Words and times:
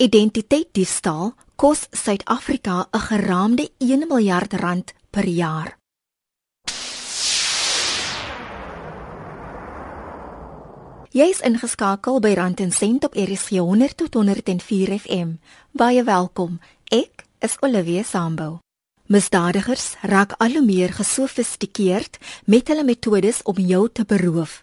Identiteitsdiefstal 0.00 1.32
kos 1.56 1.88
Suid-Afrika 1.90 2.86
'n 2.92 3.00
geraamde 3.00 3.70
1 3.78 4.06
miljard 4.06 4.52
rand 4.52 4.94
per 5.10 5.26
jaar. 5.26 5.78
Jy's 11.10 11.40
ingeskakel 11.40 12.20
by 12.20 12.32
Rand 12.34 12.60
en 12.60 12.72
Sent 12.72 13.04
op 13.04 13.14
RSG 13.14 13.58
100 13.58 13.96
tot 13.96 14.14
104 14.14 14.98
FM. 14.98 15.28
Baie 15.72 16.04
welkom. 16.04 16.60
Ek 16.84 17.24
is 17.38 17.56
Olivia 17.60 18.02
Sambou. 18.02 18.58
Misdadigers 19.08 19.94
raak 20.04 20.34
al 20.36 20.58
hoe 20.58 20.64
meer 20.64 20.90
gesofistikeerd 20.92 22.18
met 22.44 22.68
hulle 22.68 22.84
metodes 22.84 23.38
om 23.48 23.56
jou 23.56 23.86
te 23.92 24.04
beroof. 24.04 24.58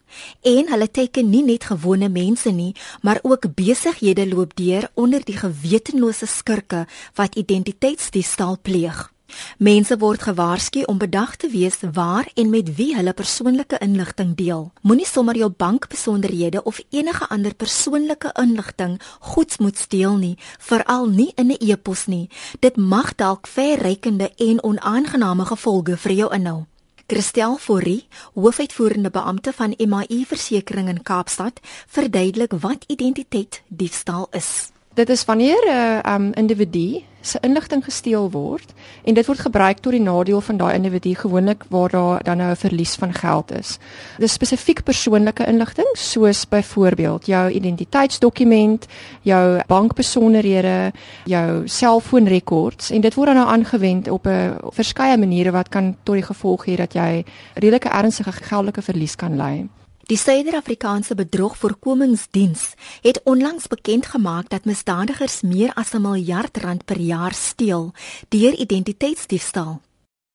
En 0.46 0.70
hulle 0.70 0.90
teken 0.92 1.32
nie 1.34 1.42
net 1.48 1.66
gewone 1.72 2.10
mense 2.14 2.54
nie, 2.54 2.76
maar 3.02 3.20
ook 3.24 3.50
besighede 3.58 4.28
loop 4.30 4.54
deur 4.54 4.86
onder 4.94 5.26
die 5.26 5.38
gewetenlose 5.38 6.30
skurke 6.30 6.86
wat 7.18 7.36
identiteitsdiefstal 7.42 8.62
pleeg. 8.62 9.15
Mense 9.58 9.98
word 9.98 10.22
gewaarsku 10.22 10.84
om 10.84 10.98
bedag 10.98 11.36
te 11.36 11.50
wees 11.50 11.78
waar 11.94 12.28
en 12.34 12.50
met 12.50 12.76
wie 12.76 12.96
hulle 12.96 13.14
persoonlike 13.14 13.78
inligting 13.80 14.36
deel. 14.36 14.72
Moenie 14.82 15.08
sommer 15.08 15.38
jou 15.38 15.50
bankbesonderhede 15.50 16.64
of 16.64 16.82
enige 16.90 17.30
ander 17.30 17.56
persoonlike 17.56 18.32
inligting 18.42 19.00
goeds 19.20 19.58
moet 19.58 19.78
steel 19.78 20.18
nie, 20.18 20.38
veral 20.60 21.06
nie 21.08 21.32
in 21.36 21.52
'n 21.52 21.58
e-pos 21.60 22.06
nie. 22.06 22.30
Dit 22.60 22.76
mag 22.76 23.16
dalk 23.16 23.48
verrykende 23.48 24.32
en 24.36 24.64
onaangename 24.64 25.46
gevolge 25.46 25.98
vir 25.98 26.12
jou 26.12 26.34
inhou. 26.34 26.66
Christel 27.08 27.58
Forrie, 27.58 28.08
hoofuitvoerende 28.34 29.10
beampte 29.10 29.54
van 29.54 29.76
MAI 29.78 30.26
Versekering 30.26 30.88
in 30.90 31.04
Kaapstad, 31.04 31.60
verduidelik 31.88 32.52
wat 32.60 32.84
identiteit 32.88 33.62
diefstal 33.68 34.28
is. 34.32 34.72
Dit 34.94 35.10
is 35.10 35.26
wanneer 35.26 35.62
'n 35.66 35.70
uh, 35.70 36.14
um, 36.14 36.34
individu 36.34 37.04
se 37.26 37.40
inligting 37.42 37.84
gesteel 37.84 38.30
word 38.32 38.74
en 39.04 39.14
dit 39.14 39.26
word 39.26 39.40
gebruik 39.40 39.80
tot 39.80 39.92
die 39.92 40.02
nadeel 40.02 40.42
van 40.42 40.58
daai 40.58 40.74
individu 40.76 41.16
gewoonlik 41.16 41.66
waar 41.70 41.90
daar 41.90 42.24
dan 42.24 42.38
nou 42.38 42.50
'n 42.52 42.56
verlies 42.56 42.96
van 42.96 43.14
geld 43.14 43.52
is. 43.52 43.78
Dis 44.18 44.34
spesifiek 44.34 44.84
persoonlike 44.84 45.46
inligting 45.46 45.88
soos 45.94 46.46
byvoorbeeld 46.48 47.26
jou 47.26 47.52
identiteitsdokument, 47.52 48.86
jou 49.22 49.62
bankbesonderhede, 49.68 50.92
jou 51.26 51.68
selfoonrekords 51.68 52.90
en 52.90 53.02
dit 53.02 53.14
word 53.14 53.28
dan 53.28 53.36
nou 53.36 53.48
aangewend 53.48 54.10
op 54.10 54.28
'n 54.28 54.58
verskeie 54.70 55.18
maniere 55.18 55.52
wat 55.52 55.70
kan 55.70 55.96
tot 56.04 56.16
die 56.16 56.24
gevolg 56.24 56.66
hê 56.66 56.76
dat 56.76 56.94
jy 56.94 57.26
redelike 57.54 57.90
ernstige 57.90 58.32
geldelike 58.32 58.82
verlies 58.82 59.16
kan 59.16 59.36
ly. 59.36 59.68
Die 60.06 60.18
Suider-Afrikaanse 60.18 61.16
Bedrogvoorkomingsdiens 61.16 62.74
het 63.02 63.22
onlangs 63.24 63.68
bekend 63.68 64.06
gemaak 64.06 64.50
dat 64.50 64.66
misdadigers 64.66 65.42
meer 65.42 65.74
as 65.74 65.94
'n 65.94 66.02
miljard 66.02 66.58
rand 66.58 66.86
per 66.86 67.00
jaar 67.00 67.34
steel 67.34 67.94
deur 68.30 68.54
identiteitsdiefstal. 68.54 69.82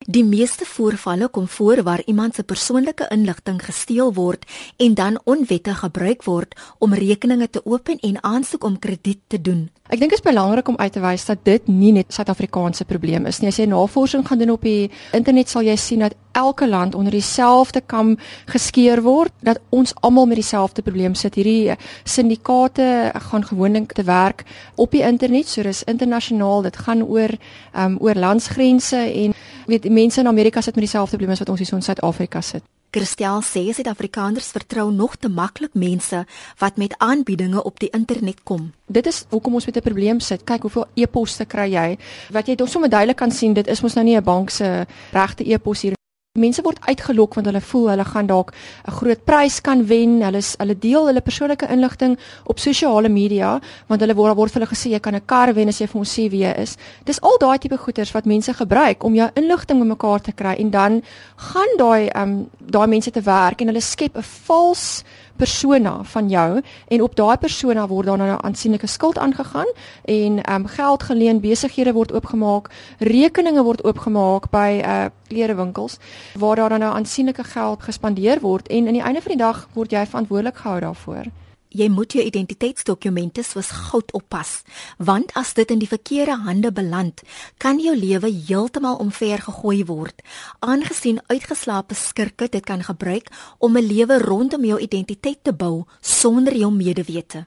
Die 0.08 0.24
meeste 0.24 0.64
voorvalle 0.64 1.28
kom 1.28 1.48
voor 1.48 1.82
waar 1.82 2.02
iemand 2.06 2.34
se 2.34 2.42
persoonlike 2.42 3.06
inligting 3.12 3.58
gesteel 3.64 4.14
word 4.14 4.46
en 4.76 4.94
dan 4.94 5.20
onwettig 5.24 5.78
gebruik 5.78 6.24
word 6.24 6.56
om 6.78 6.94
rekeninge 6.94 7.50
te 7.50 7.60
open 7.66 7.98
en 7.98 8.22
aansoek 8.24 8.64
om 8.64 8.78
krediet 8.78 9.20
te 9.26 9.40
doen. 9.40 9.68
Ek 9.90 9.98
dink 9.98 10.14
dit 10.14 10.18
is 10.18 10.24
belangrik 10.24 10.68
om 10.68 10.78
uit 10.78 10.92
te 10.92 11.02
wys 11.04 11.26
dat 11.28 11.44
dit 11.44 11.68
nie 11.68 11.92
net 11.92 12.14
Suid-Afrikaanse 12.14 12.86
probleem 12.88 13.26
is 13.26 13.42
nie. 13.42 13.50
As 13.50 13.58
jy 13.60 13.66
navorsing 13.68 14.24
gaan 14.24 14.40
doen 14.40 14.54
op 14.54 14.64
die 14.64 14.88
internet 15.12 15.52
sal 15.52 15.68
jy 15.68 15.76
sien 15.76 16.00
dat 16.06 16.16
elke 16.32 16.68
land 16.68 16.94
onder 16.94 17.12
dieselfde 17.12 17.82
kam 17.84 18.14
geskeer 18.46 19.02
word, 19.02 19.34
dat 19.42 19.58
ons 19.74 19.92
almal 20.00 20.30
met 20.30 20.38
dieselfde 20.38 20.82
probleem 20.86 21.16
sit. 21.18 21.34
Hierdie 21.34 21.74
syndikaate 22.04 23.10
gaan 23.26 23.44
gewoonlik 23.44 23.92
te 23.98 24.06
werk 24.06 24.44
op 24.76 24.94
die 24.94 25.02
internet, 25.02 25.50
so 25.50 25.66
dis 25.66 25.82
internasionaal. 25.90 26.62
Dit 26.70 26.78
gaan 26.86 27.02
oor 27.02 27.34
um 27.74 27.98
oor 28.00 28.14
landsgrense 28.14 28.96
en 28.96 29.34
weet 29.70 29.88
mense 29.90 30.20
in 30.20 30.26
Amerika 30.26 30.60
sit 30.60 30.74
met 30.74 30.84
dieselfde 30.84 31.16
probleme 31.16 31.32
as 31.32 31.42
wat 31.42 31.48
ons 31.48 31.62
hier 31.62 31.72
in 31.78 31.82
Suid-Afrika 31.82 32.40
sit. 32.40 32.62
Christel 32.90 33.42
sê 33.46 33.62
Suid-Afrikaners 33.70 34.50
vertrou 34.50 34.88
nog 34.92 35.14
te 35.16 35.28
maklik 35.30 35.74
mense 35.78 36.24
wat 36.58 36.76
met 36.76 36.94
aanbiedinge 36.98 37.62
op 37.62 37.78
die 37.78 37.90
internet 37.94 38.42
kom. 38.42 38.72
Dit 38.86 39.06
is 39.06 39.24
hoekom 39.30 39.54
ons 39.54 39.66
met 39.66 39.76
'n 39.76 39.86
probleem 39.86 40.20
sit. 40.20 40.44
Kyk 40.44 40.62
hoeveel 40.62 40.86
e-posse 40.94 41.44
kry 41.44 41.70
jy. 41.70 41.98
Wat 42.30 42.46
jy 42.46 42.56
sommer 42.66 42.90
duidelik 42.90 43.16
kan 43.16 43.30
sien, 43.30 43.52
dit 43.52 43.66
is 43.66 43.80
mos 43.80 43.94
nou 43.94 44.04
nie 44.04 44.16
'n 44.16 44.24
bank 44.24 44.50
se 44.50 44.86
regte 45.12 45.44
e-pos 45.44 45.82
hier 45.82 45.99
Mense 46.38 46.62
word 46.62 46.78
uitgelok 46.86 47.32
want 47.34 47.48
hulle 47.50 47.60
voel 47.66 47.88
hulle 47.90 48.04
gaan 48.06 48.28
dalk 48.30 48.52
'n 48.86 48.92
groot 48.98 49.24
prys 49.26 49.60
kan 49.60 49.80
wen. 49.86 50.22
Hulle 50.22 50.42
hulle 50.58 50.78
deel 50.78 51.06
hulle 51.06 51.20
persoonlike 51.20 51.66
inligting 51.66 52.16
op 52.46 52.58
sosiale 52.58 53.08
media 53.08 53.60
want 53.88 54.00
hulle 54.00 54.14
word 54.14 54.36
word 54.36 54.52
vir 54.52 54.60
hulle 54.60 54.70
gesê 54.70 54.92
jy 54.92 55.00
kan 55.00 55.16
'n 55.16 55.26
kar 55.26 55.52
wen 55.54 55.68
as 55.68 55.80
jy 55.80 55.88
vir 55.88 55.98
ons 55.98 56.14
sê 56.18 56.30
wie 56.30 56.44
jy 56.46 56.54
is. 56.56 56.76
Dis 57.04 57.20
al 57.20 57.36
daai 57.40 57.58
tipe 57.58 57.76
goeders 57.76 58.12
wat 58.14 58.26
mense 58.26 58.54
gebruik 58.54 59.02
om 59.02 59.14
jou 59.14 59.28
inligting 59.34 59.80
bymekaar 59.80 60.20
te 60.20 60.32
kry 60.32 60.54
en 60.54 60.70
dan 60.70 61.02
gaan 61.36 61.76
daai 61.76 62.10
um, 62.14 62.48
daai 62.60 62.86
mense 62.86 63.10
te 63.10 63.20
werk 63.22 63.60
en 63.60 63.66
hulle 63.66 63.80
skep 63.80 64.16
'n 64.16 64.22
vals 64.22 65.02
persona 65.36 66.02
van 66.02 66.28
jou 66.28 66.60
en 66.88 67.02
op 67.02 67.16
daai 67.16 67.36
persona 67.36 67.86
word 67.86 68.06
dan 68.06 68.18
nou 68.18 68.38
aansienlike 68.40 68.86
skuld 68.86 69.18
aangegaan 69.18 69.68
en 70.04 70.42
ehm 70.42 70.54
um, 70.54 70.66
geld 70.66 71.02
geleen, 71.02 71.40
besighede 71.40 71.92
word 71.92 72.12
oopgemaak, 72.12 72.70
rekeninge 72.98 73.62
word 73.62 73.84
oopgemaak 73.84 74.50
by 74.50 74.82
uh 74.84 75.04
klerewinkels 75.30 75.98
waar 76.34 76.56
daar 76.56 76.68
dan 76.68 76.78
nou 76.78 76.94
aansienlike 76.94 77.44
geld 77.44 77.82
gespandeer 77.82 78.40
word 78.40 78.68
en 78.68 78.86
aan 78.86 78.98
die 78.98 79.02
einde 79.02 79.22
van 79.22 79.36
die 79.36 79.44
dag 79.44 79.68
word 79.72 79.92
jy 79.92 80.06
verantwoordelik 80.06 80.56
gehou 80.56 80.80
daarvoor 80.80 81.30
jy 81.70 81.88
moet 81.88 82.12
jou 82.12 82.22
identiteitsdokumente 82.24 83.42
soos 83.46 83.70
goud 83.70 84.10
oppas, 84.16 84.60
want 84.98 85.30
as 85.38 85.54
dit 85.54 85.70
in 85.70 85.78
die 85.82 85.88
verkeerde 85.88 86.36
hande 86.44 86.72
beland, 86.74 87.22
kan 87.62 87.78
jou 87.78 87.94
lewe 87.96 88.30
heeltemal 88.30 88.98
omver 89.02 89.38
gegooi 89.46 89.84
word. 89.86 90.22
Aangesien 90.60 91.20
uitgeslaapte 91.30 91.94
skurke 91.94 92.50
dit 92.50 92.64
kan 92.66 92.82
gebruik 92.82 93.30
om 93.58 93.76
'n 93.76 93.86
lewe 93.86 94.18
rondom 94.18 94.64
jou 94.64 94.78
identiteit 94.80 95.38
te 95.42 95.52
bou 95.52 95.84
sonder 96.00 96.56
jou 96.56 96.72
medewete. 96.72 97.46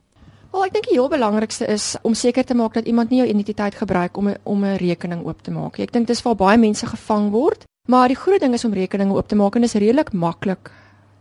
Wel, 0.51 0.65
ek 0.65 0.73
dink 0.73 0.85
die 0.85 0.99
heel 0.99 1.09
belangrikste 1.09 1.65
is 1.65 1.95
om 2.01 2.13
seker 2.13 2.45
te 2.45 2.53
maak 2.53 2.73
dat 2.73 2.85
iemand 2.85 3.09
nie 3.09 3.17
jou 3.17 3.29
identiteit 3.29 3.75
gebruik 3.75 4.17
om 4.17 4.35
om 4.43 4.63
'n 4.63 4.77
rekening 4.77 5.25
oop 5.25 5.41
te 5.41 5.51
maak. 5.51 5.79
Ek 5.79 5.91
dink 5.91 6.07
dis 6.07 6.21
waar 6.21 6.35
baie 6.35 6.57
mense 6.57 6.85
gevang 6.85 7.31
word, 7.31 7.63
maar 7.89 8.07
die 8.07 8.15
groot 8.15 8.39
ding 8.39 8.53
is 8.53 8.65
om 8.65 8.73
rekeninge 8.73 9.13
oop 9.13 9.27
te 9.27 9.35
maak 9.35 9.55
en 9.55 9.61
dit 9.61 9.73
is 9.73 9.81
redelik 9.81 10.13
maklik 10.13 10.71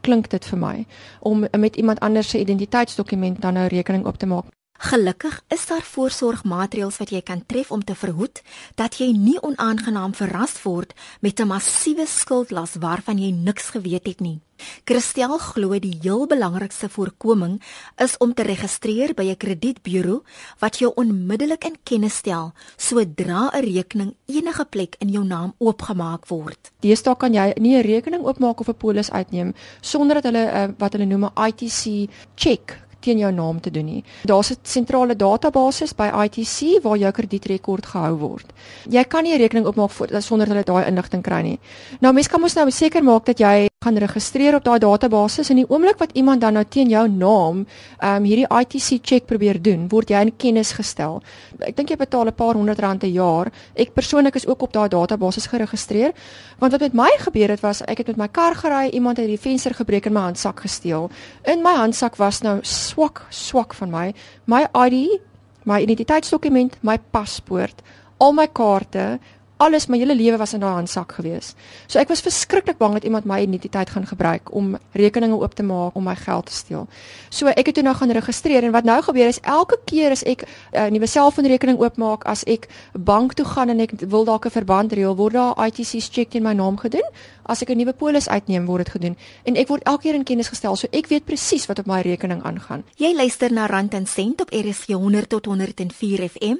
klink 0.02 0.30
dit 0.30 0.44
vir 0.50 0.58
my 0.58 0.86
om 1.20 1.46
met 1.58 1.76
iemand 1.76 2.00
anders 2.00 2.28
se 2.28 2.40
identiteitsdokument 2.40 3.40
dan 3.40 3.54
nou 3.58 3.66
rekening 3.72 4.06
op 4.06 4.18
te 4.18 4.26
maak. 4.26 4.50
Gelukkig 4.82 5.42
is 5.48 5.66
daar 5.70 5.84
voorsorgmaatreëls 5.86 6.96
wat 6.98 7.10
jy 7.14 7.20
kan 7.22 7.44
tref 7.46 7.70
om 7.70 7.84
te 7.86 7.94
verhoed 7.94 8.40
dat 8.74 8.98
jy 8.98 9.12
nie 9.14 9.38
onaangenaam 9.38 10.14
verras 10.18 10.56
word 10.62 10.94
met 11.20 11.40
'n 11.40 11.46
massiewe 11.46 12.06
skuldlas 12.06 12.74
waarvan 12.74 13.18
jy 13.18 13.30
niks 13.30 13.70
geweet 13.70 14.06
het 14.06 14.20
nie. 14.20 14.40
Christel 14.84 15.38
glo 15.38 15.78
die 15.78 15.98
heel 16.02 16.26
belangrikste 16.26 16.88
voorkoming 16.88 17.60
is 17.96 18.16
om 18.18 18.34
te 18.34 18.42
registreer 18.42 19.14
by 19.14 19.24
'n 19.30 19.36
kredietburo 19.36 20.22
wat 20.58 20.78
jou 20.78 20.92
onmiddellik 20.94 21.64
in 21.64 21.76
kennis 21.84 22.16
stel 22.16 22.52
sodra 22.76 23.50
'n 23.52 23.64
rekening 23.64 24.14
enige 24.26 24.64
plek 24.64 24.96
in 24.98 25.08
jou 25.08 25.24
naam 25.24 25.54
oopgemaak 25.58 26.26
word. 26.28 26.70
Deesdae 26.80 27.16
kan 27.16 27.34
jy 27.34 27.54
nie 27.60 27.76
'n 27.76 27.82
rekening 27.82 28.24
oopmaak 28.24 28.60
of 28.60 28.68
'n 28.68 28.74
polis 28.74 29.10
uitneem 29.10 29.54
sonder 29.80 30.14
dat 30.20 30.24
hulle 30.24 30.44
uh, 30.46 30.68
wat 30.78 30.92
hulle 30.92 31.06
noem 31.06 31.24
'n 31.24 31.48
ITC 31.48 32.10
check 32.34 32.82
teen 33.02 33.18
jou 33.18 33.32
naam 33.32 33.60
te 33.60 33.70
doen 33.70 33.84
nie. 33.84 34.04
Daar's 34.24 34.50
'n 34.50 34.58
sentrale 34.62 35.16
database 35.16 35.94
by 35.96 36.08
ITC 36.24 36.82
waar 36.82 36.96
jou 36.98 37.12
kredietrekord 37.12 37.86
gehou 37.86 38.16
word. 38.18 38.52
Jy 38.88 39.04
kan 39.04 39.22
nie 39.22 39.34
'n 39.34 39.38
rekening 39.38 39.66
oopmaak 39.66 39.90
sonder 40.22 40.46
dat 40.46 40.54
hulle 40.54 40.64
daai 40.64 40.90
inligting 40.90 41.22
kry 41.22 41.42
nie. 41.42 41.58
Nou 42.00 42.12
mense 42.12 42.30
kan 42.30 42.40
mos 42.40 42.54
nou 42.54 42.70
seker 42.70 43.02
maak 43.02 43.24
dat 43.24 43.38
jy 43.38 43.71
gaan 43.82 43.98
registreer 43.98 44.54
op 44.54 44.64
daai 44.64 44.78
database 44.78 45.42
en 45.50 45.58
die 45.60 45.68
oomblik 45.68 45.98
wat 45.98 46.12
iemand 46.18 46.40
dan 46.40 46.54
nou 46.58 46.64
teen 46.64 46.88
jou 46.88 47.08
naam 47.08 47.64
ehm 47.98 48.16
um, 48.16 48.24
hierdie 48.24 48.46
ITC 48.46 49.00
check 49.02 49.26
probeer 49.26 49.60
doen, 49.62 49.88
word 49.88 50.10
jy 50.10 50.20
in 50.22 50.32
kennis 50.36 50.72
gestel. 50.72 51.20
Ek 51.60 51.76
dink 51.76 51.90
jy 51.90 51.96
betaal 51.96 52.26
'n 52.26 52.34
paar 52.34 52.54
honderd 52.54 52.80
rand 52.80 53.04
'n 53.04 53.12
jaar. 53.12 53.52
Ek 53.74 53.94
persoonlik 53.94 54.34
is 54.34 54.46
ook 54.46 54.62
op 54.62 54.72
daai 54.72 54.88
database 54.88 55.48
geregistreer. 55.48 56.12
Want 56.58 56.72
wat 56.72 56.80
met 56.80 56.92
my 56.92 57.10
gebeur 57.18 57.48
het 57.48 57.60
was 57.60 57.82
ek 57.82 57.98
het 57.98 58.06
met 58.06 58.16
my 58.16 58.28
kar 58.28 58.54
gery, 58.54 58.88
iemand 58.90 59.16
het 59.16 59.26
die 59.26 59.38
venster 59.38 59.74
gebreek 59.74 60.06
en 60.06 60.12
my 60.12 60.20
handsak 60.20 60.60
gesteel. 60.60 61.10
In 61.44 61.62
my 61.62 61.74
handsak 61.74 62.16
was 62.16 62.40
nou 62.40 62.58
swak 62.62 63.26
swak 63.30 63.74
van 63.74 63.90
my, 63.90 64.14
my 64.44 64.66
ID, 64.74 65.20
my 65.64 65.80
identiteitsdokument, 65.80 66.76
my 66.82 66.98
paspoort, 67.10 67.82
al 68.18 68.32
my 68.32 68.46
kaarte, 68.46 69.18
alles 69.62 69.86
my 69.86 69.98
hele 70.00 70.14
lewe 70.18 70.38
was 70.40 70.54
in 70.56 70.62
daai 70.62 70.74
handsak 70.74 71.14
gewees. 71.18 71.52
So 71.86 72.00
ek 72.02 72.10
was 72.10 72.22
verskriklik 72.24 72.78
bang 72.80 72.96
dat 72.98 73.06
iemand 73.06 73.28
my 73.30 73.38
identiteit 73.44 73.90
gaan 73.94 74.06
gebruik 74.06 74.50
om 74.50 74.76
rekeninge 74.98 75.38
oop 75.38 75.54
te 75.54 75.62
maak 75.62 75.96
om 75.98 76.04
my 76.04 76.16
geld 76.18 76.46
te 76.50 76.56
steel. 76.56 76.88
So 77.30 77.46
ek 77.46 77.70
het 77.70 77.78
toe 77.78 77.84
nou 77.86 77.94
gaan 77.94 78.14
registreer 78.18 78.66
en 78.66 78.74
wat 78.74 78.88
nou 78.88 78.98
gebeur 79.02 79.30
is 79.30 79.40
elke 79.42 79.78
keer 79.84 80.10
as 80.10 80.24
ek 80.24 80.42
'n 80.42 80.46
uh, 80.78 80.88
nuwe 80.90 81.06
selfoonrekening 81.06 81.78
oopmaak, 81.78 82.24
as 82.26 82.44
ek 82.44 82.68
bank 82.92 83.34
toe 83.34 83.46
gaan 83.46 83.68
en 83.68 83.80
ek 83.80 83.92
wil 84.08 84.24
dalk 84.24 84.46
'n 84.46 84.50
verband 84.50 84.92
reël, 84.92 85.16
word 85.16 85.32
daar 85.32 85.54
ITC's 85.66 86.10
check 86.10 86.34
in 86.34 86.42
my 86.42 86.52
naam 86.52 86.76
gedoen 86.76 87.06
As 87.44 87.62
ek 87.62 87.70
'n 87.70 87.76
nuwe 87.76 87.92
polis 87.92 88.28
uitneem, 88.28 88.66
word 88.66 88.84
dit 88.84 88.94
gedoen 88.94 89.16
en 89.44 89.56
ek 89.56 89.68
word 89.68 89.82
elke 89.82 90.02
keer 90.02 90.14
in 90.14 90.24
kennis 90.24 90.48
gestel, 90.48 90.76
so 90.76 90.88
ek 90.92 91.06
weet 91.06 91.24
presies 91.24 91.66
wat 91.66 91.78
op 91.78 91.86
my 91.86 92.00
rekening 92.00 92.42
aangaan. 92.42 92.84
Jy 92.96 93.14
luister 93.14 93.52
na 93.52 93.66
Rand 93.66 93.94
en 93.94 94.06
Sent 94.06 94.40
op 94.40 94.50
RSG 94.50 94.92
100 94.92 95.28
tot 95.28 95.46
104 95.46 96.28
FM. 96.28 96.56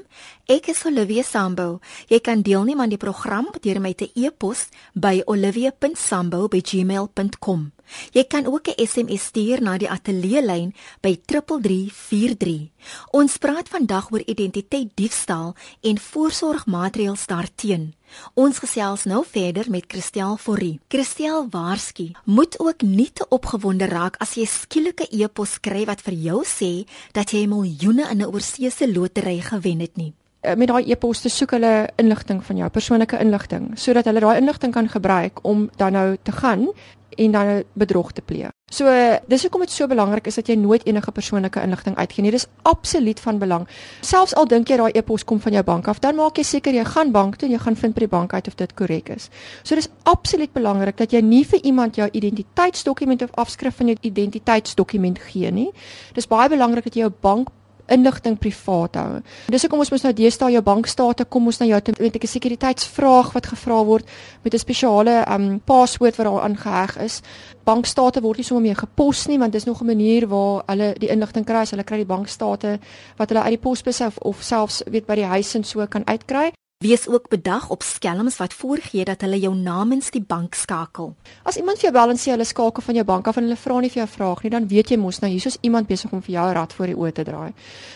Ek 0.46 0.68
is 0.68 0.86
Olivia 0.86 1.22
Sambo. 1.22 1.78
Jy 2.08 2.20
kan 2.20 2.42
deelneem 2.42 2.80
aan 2.80 2.88
die 2.88 2.98
program 2.98 3.46
deur 3.60 3.80
my 3.80 3.94
te 3.94 4.10
e-pos 4.14 4.68
by 4.94 5.22
olivia.sambo@gmail.com. 5.26 7.72
Jy 8.12 8.24
kan 8.24 8.46
ook 8.46 8.68
'n 8.68 8.86
SMS 8.86 9.22
stuur 9.22 9.62
na 9.62 9.78
die 9.78 9.90
ateljee 9.90 10.42
lyn 10.44 10.74
by 11.00 11.16
3343. 11.24 12.70
Ons 13.10 13.36
praat 13.36 13.68
vandag 13.68 14.10
oor 14.10 14.22
identiteit 14.26 14.90
diefstal 14.94 15.54
en 15.80 15.98
voorsorgmaatreëls 15.98 17.26
daarteenoor. 17.26 17.92
Ons 18.34 18.60
gesels 18.62 19.04
nou 19.08 19.22
verder 19.24 19.68
met 19.70 19.84
Christel 19.88 20.36
Forrie. 20.36 20.80
Christel 20.88 21.46
waarsku, 21.50 22.10
moet 22.24 22.58
ook 22.60 22.82
nie 22.82 23.10
te 23.12 23.26
opgewonde 23.28 23.88
raak 23.88 24.18
as 24.20 24.36
jy 24.36 24.46
skielike 24.48 25.08
e-pos 25.10 25.58
kry 25.64 25.84
wat 25.88 26.02
vir 26.04 26.18
jou 26.28 26.42
sê 26.48 26.72
dat 27.16 27.32
jy 27.32 27.46
miljoene 27.46 28.10
in 28.10 28.22
'n 28.22 28.32
oorseese 28.32 28.92
lotery 28.92 29.40
gewen 29.40 29.80
het 29.80 29.96
nie. 29.96 30.12
Eh, 30.40 30.56
met 30.56 30.68
daai 30.68 30.90
e-poste 30.90 31.28
soek 31.28 31.50
hulle 31.50 31.88
inligting 31.96 32.44
van 32.44 32.56
jou, 32.56 32.68
persoonlike 32.68 33.18
inligting, 33.18 33.70
sodat 33.78 34.04
hulle 34.04 34.20
daai 34.20 34.40
inligting 34.40 34.72
kan 34.72 34.88
gebruik 34.88 35.38
om 35.42 35.70
dan 35.76 35.92
nou 35.92 36.16
te 36.22 36.32
gaan 36.32 36.66
en 37.16 37.32
dan 37.32 37.62
bedrog 37.72 38.12
te 38.12 38.22
pleeg. 38.22 38.50
So 38.72 38.88
dis 39.28 39.42
hoekom 39.44 39.60
dit 39.60 39.70
so 39.70 39.86
belangrik 39.86 40.26
is 40.26 40.38
dat 40.40 40.48
jy 40.48 40.54
nooit 40.56 40.86
enige 40.88 41.12
persoonlike 41.12 41.60
inligting 41.60 41.96
uitgee 41.96 42.24
nie. 42.24 42.30
Dis 42.32 42.46
absoluut 42.62 43.20
van 43.20 43.38
belang. 43.38 43.66
Selfs 44.00 44.32
al 44.34 44.48
dink 44.48 44.70
jy 44.72 44.78
daai 44.80 44.96
e-pos 44.96 45.26
kom 45.28 45.40
van 45.44 45.52
jou 45.52 45.64
bank 45.64 45.90
af, 45.92 46.00
dan 46.00 46.16
maak 46.16 46.40
jy 46.40 46.46
seker 46.48 46.72
jy 46.72 46.84
gaan 46.88 47.12
bank 47.12 47.36
toe 47.36 47.50
en 47.50 47.54
jy 47.56 47.60
gaan 47.60 47.76
vind 47.76 47.94
by 47.94 48.06
die 48.06 48.12
bank 48.14 48.32
uit 48.32 48.48
of 48.48 48.56
dit 48.56 48.74
korrek 48.74 49.12
is. 49.12 49.28
So 49.62 49.76
dis 49.76 49.90
absoluut 50.08 50.52
belangrik 50.56 50.96
dat 50.96 51.12
jy 51.12 51.20
nie 51.20 51.44
vir 51.44 51.60
iemand 51.68 52.00
jou 52.00 52.08
identiteitsdokument 52.08 53.22
of 53.22 53.34
afskrif 53.44 53.76
van 53.76 53.92
jou 53.92 53.98
identiteitsdokument 54.00 55.20
gee 55.28 55.50
nie. 55.52 55.68
Dis 56.16 56.30
baie 56.30 56.48
belangrik 56.48 56.88
dat 56.88 56.96
jy 56.96 57.04
jou 57.04 57.12
bank 57.20 57.52
inligting 57.86 58.38
privaat 58.38 58.94
hou. 58.94 59.20
Dis 59.50 59.62
hoekom 59.62 59.82
ons 59.84 59.90
mos 59.90 60.04
nou 60.06 60.12
deesdae 60.12 60.52
jou 60.52 60.62
bankstate 60.62 61.24
kom 61.24 61.46
ons 61.46 61.58
na 61.60 61.66
jou 61.66 61.80
met 61.98 62.16
'n 62.16 62.26
sekuriteitsvraag 62.26 63.32
wat 63.32 63.46
gevra 63.46 63.84
word 63.84 64.06
met 64.42 64.54
'n 64.54 64.58
spesiale 64.58 65.24
um 65.28 65.60
paswoord 65.60 66.16
wat 66.16 66.26
daar 66.26 66.42
aangeheg 66.42 66.96
is. 66.98 67.22
Bankstate 67.64 68.20
word 68.20 68.36
nie 68.36 68.44
sommer 68.44 68.62
meer 68.62 68.76
gepos 68.76 69.26
nie 69.26 69.38
want 69.38 69.52
dis 69.52 69.64
nog 69.64 69.80
'n 69.80 69.86
manier 69.86 70.28
waar 70.28 70.62
hulle 70.66 70.94
die 70.98 71.08
inligting 71.08 71.44
kry. 71.44 71.64
Hulle 71.70 71.84
kry 71.84 71.96
die 71.96 72.06
bankstate 72.06 72.78
wat 73.16 73.28
hulle 73.28 73.42
uit 73.42 73.60
die 73.60 73.68
posbus 73.68 74.00
of, 74.00 74.18
of 74.18 74.42
selfs 74.42 74.82
weet 74.90 75.06
by 75.06 75.14
die 75.14 75.24
huis 75.24 75.54
en 75.54 75.64
so 75.64 75.86
kan 75.86 76.06
uitkry. 76.06 76.52
Wees 76.82 77.08
ook 77.08 77.28
bedag 77.28 77.68
op 77.70 77.82
skelms 77.82 78.36
wat 78.36 78.54
voorgee 78.54 79.04
dat 79.04 79.20
hulle 79.20 79.38
jou 79.38 79.54
namens 79.54 80.10
die 80.10 80.22
bank 80.26 80.54
skakel. 80.54 81.12
As 81.46 81.56
iemand 81.56 81.78
vir 81.78 81.86
jou 81.86 81.92
bel 81.94 82.10
en 82.10 82.18
sê 82.18 82.32
hulle 82.32 82.46
skakel 82.48 82.82
van 82.82 82.96
jou 82.98 83.04
bank 83.06 83.28
af 83.30 83.38
en 83.38 83.46
hulle 83.46 83.58
vra 83.60 83.76
nie 83.78 83.90
vir 83.92 84.00
jou 84.00 84.06
vraag 84.16 84.42
nie, 84.42 84.50
dan 84.50 84.66
weet 84.66 84.90
jy 84.90 84.98
mos 84.98 85.20
nou 85.22 85.30
hier 85.30 85.46
is 85.46 85.60
iemand 85.62 85.86
besig 85.86 86.10
om 86.10 86.22
vir 86.26 86.34
jou 86.34 86.48
'n 86.48 86.54
rad 86.58 86.72
voor 86.72 86.86
die 86.86 86.96
oë 86.96 87.12
te 87.12 87.24
draai. 87.24 87.52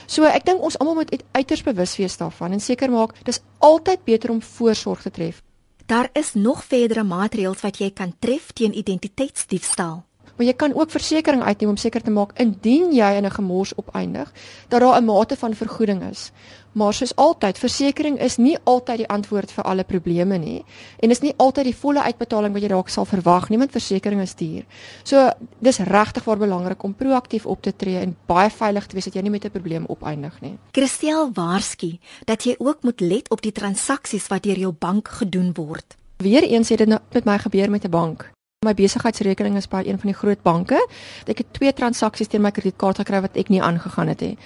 So 0.07 0.23
ek 0.23 0.45
dink 0.45 0.63
ons 0.63 0.79
almal 0.79 0.95
moet 0.95 1.23
uiters 1.33 1.63
bewus 1.63 1.97
wees 1.97 2.17
daarvan 2.17 2.53
en 2.53 2.61
seker 2.61 2.91
maak 2.91 3.25
dis 3.25 3.41
altyd 3.59 4.05
beter 4.05 4.31
om 4.31 4.43
voorsorg 4.43 5.03
te 5.03 5.11
tref. 5.11 5.43
Daar 5.87 6.09
is 6.13 6.35
nog 6.35 6.65
verdere 6.65 7.03
maatreëls 7.03 7.63
wat 7.63 7.79
jy 7.79 7.91
kan 7.91 8.15
tref 8.19 8.53
teen 8.53 8.79
identiteitsdiefstal. 8.79 10.05
Maar 10.37 10.47
jy 10.47 10.53
kan 10.53 10.75
ook 10.75 10.91
versekerings 10.91 11.45
uitneem 11.45 11.71
om 11.71 11.77
seker 11.77 12.03
te 12.03 12.11
maak 12.11 12.37
indien 12.39 12.93
jy 12.93 13.11
in 13.17 13.25
'n 13.25 13.31
gemors 13.31 13.75
opeindig 13.77 14.33
dat 14.69 14.81
daar 14.81 15.01
'n 15.01 15.05
mate 15.05 15.37
van 15.37 15.55
vergoeding 15.55 16.03
is. 16.11 16.33
Maar 16.77 16.95
soos 16.95 17.15
altyd, 17.17 17.59
versekerings 17.59 18.21
is 18.21 18.37
nie 18.37 18.59
altyd 18.65 18.97
die 18.97 19.09
antwoord 19.09 19.53
vir 19.53 19.65
alle 19.65 19.85
probleme 19.85 20.37
nie 20.39 20.65
en 21.01 21.11
is 21.11 21.21
nie 21.21 21.33
altyd 21.37 21.65
die 21.65 21.77
volle 21.77 22.03
uitbetaling 22.03 22.53
wat 22.53 22.63
jy 22.63 22.69
dalk 22.69 22.89
sal 22.89 23.05
verwag 23.05 23.49
nie, 23.49 23.59
want 23.59 23.73
versekerings 23.73 24.23
is 24.23 24.35
duur. 24.35 24.65
So 25.03 25.31
dis 25.59 25.79
regtig 25.79 26.25
waar 26.25 26.37
belangrik 26.37 26.83
om 26.83 26.95
proaktief 26.95 27.47
op 27.47 27.63
te 27.63 27.73
tree 27.77 27.97
en 27.99 28.17
baie 28.27 28.51
veilig 28.51 28.87
te 28.87 28.95
wees 28.95 29.05
dat 29.05 29.15
jy 29.15 29.23
nie 29.23 29.31
met 29.31 29.45
'n 29.45 29.51
probleem 29.51 29.85
opeindig 29.89 30.41
nie. 30.41 30.59
Christel 30.73 31.31
waarsku 31.33 31.99
dat 32.25 32.45
jy 32.45 32.55
ook 32.59 32.83
moet 32.83 33.01
let 33.01 33.31
op 33.31 33.41
die 33.43 33.53
transaksies 33.53 34.29
wat 34.29 34.43
deur 34.43 34.59
jou 34.59 34.73
bank 34.73 35.09
gedoen 35.09 35.55
word. 35.55 35.97
Weereens 36.17 36.69
het 36.69 36.79
dit 36.79 36.89
nou 36.89 37.01
met 37.13 37.25
my 37.25 37.39
gebeur 37.39 37.71
met 37.71 37.85
'n 37.85 37.91
bank. 37.91 38.36
My 38.65 38.73
besigheidsrekening 38.73 39.59
is 39.61 39.67
by 39.69 39.83
een 39.85 39.99
van 40.01 40.09
die 40.09 40.17
groot 40.17 40.41
banke. 40.41 40.79
Ek 41.29 41.43
het 41.43 41.49
twee 41.53 41.73
transaksies 41.77 42.31
teen 42.33 42.41
my 42.41 42.49
kredietkaart 42.57 43.03
gekry 43.03 43.19
wat 43.21 43.35
ek 43.37 43.51
nie 43.53 43.61
aangegaan 43.61 44.09
het 44.09 44.23
nie. 44.25 44.39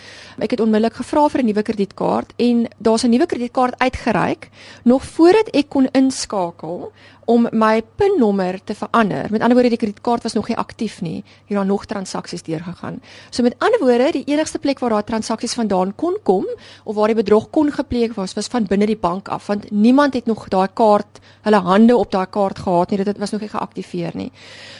Ek 0.42 0.50
het 0.50 0.62
onmiddellik 0.64 0.98
gevra 0.98 1.28
vir 1.30 1.42
'n 1.42 1.46
nuwe 1.46 1.62
kredietkaart 1.62 2.32
en 2.36 2.66
daar's 2.82 3.04
'n 3.06 3.14
nuwe 3.14 3.26
kredietkaart 3.30 3.78
uitgereik 3.78 4.50
nog 4.82 5.04
voordat 5.04 5.54
ek 5.54 5.68
kon 5.68 5.86
inskakel 5.94 6.90
om 7.30 7.46
my 7.54 7.78
PIN-nommer 8.00 8.58
te 8.66 8.74
verander. 8.74 9.28
Met 9.30 9.44
ander 9.44 9.54
woorde, 9.58 9.70
die 9.70 9.78
kredietkaart 9.78 10.24
was 10.26 10.34
nog 10.34 10.48
nie 10.50 10.56
aktief 10.58 10.98
nie. 11.04 11.20
Hier 11.46 11.60
daar 11.60 11.68
nog 11.68 11.86
transaksies 11.86 12.42
deurgegaan. 12.46 12.98
So 13.30 13.44
met 13.46 13.54
ander 13.62 13.78
woorde, 13.82 14.10
die 14.18 14.24
enigste 14.32 14.58
plek 14.58 14.82
waar 14.82 14.96
daai 14.96 15.06
transaksies 15.12 15.54
vandaan 15.58 15.94
kon 15.94 16.16
kom 16.26 16.48
of 16.84 16.96
waar 16.98 17.12
die 17.12 17.18
bedrog 17.20 17.50
kon 17.54 17.70
gepleeg 17.72 18.16
was, 18.18 18.34
was 18.38 18.50
van 18.50 18.66
binne 18.70 18.88
die 18.90 18.98
bank 18.98 19.28
af, 19.28 19.46
want 19.46 19.70
niemand 19.70 20.18
het 20.18 20.26
nog 20.26 20.48
daai 20.50 20.68
kaart, 20.74 21.20
hulle 21.46 21.60
hande 21.66 21.96
op 21.96 22.10
daai 22.10 22.26
kaart 22.26 22.64
gehad 22.66 22.90
nie. 22.90 23.04
Dit 23.04 23.22
was 23.22 23.30
nog 23.30 23.44
nie 23.44 23.52
geaktiveer 23.52 24.16
nie. 24.18 24.30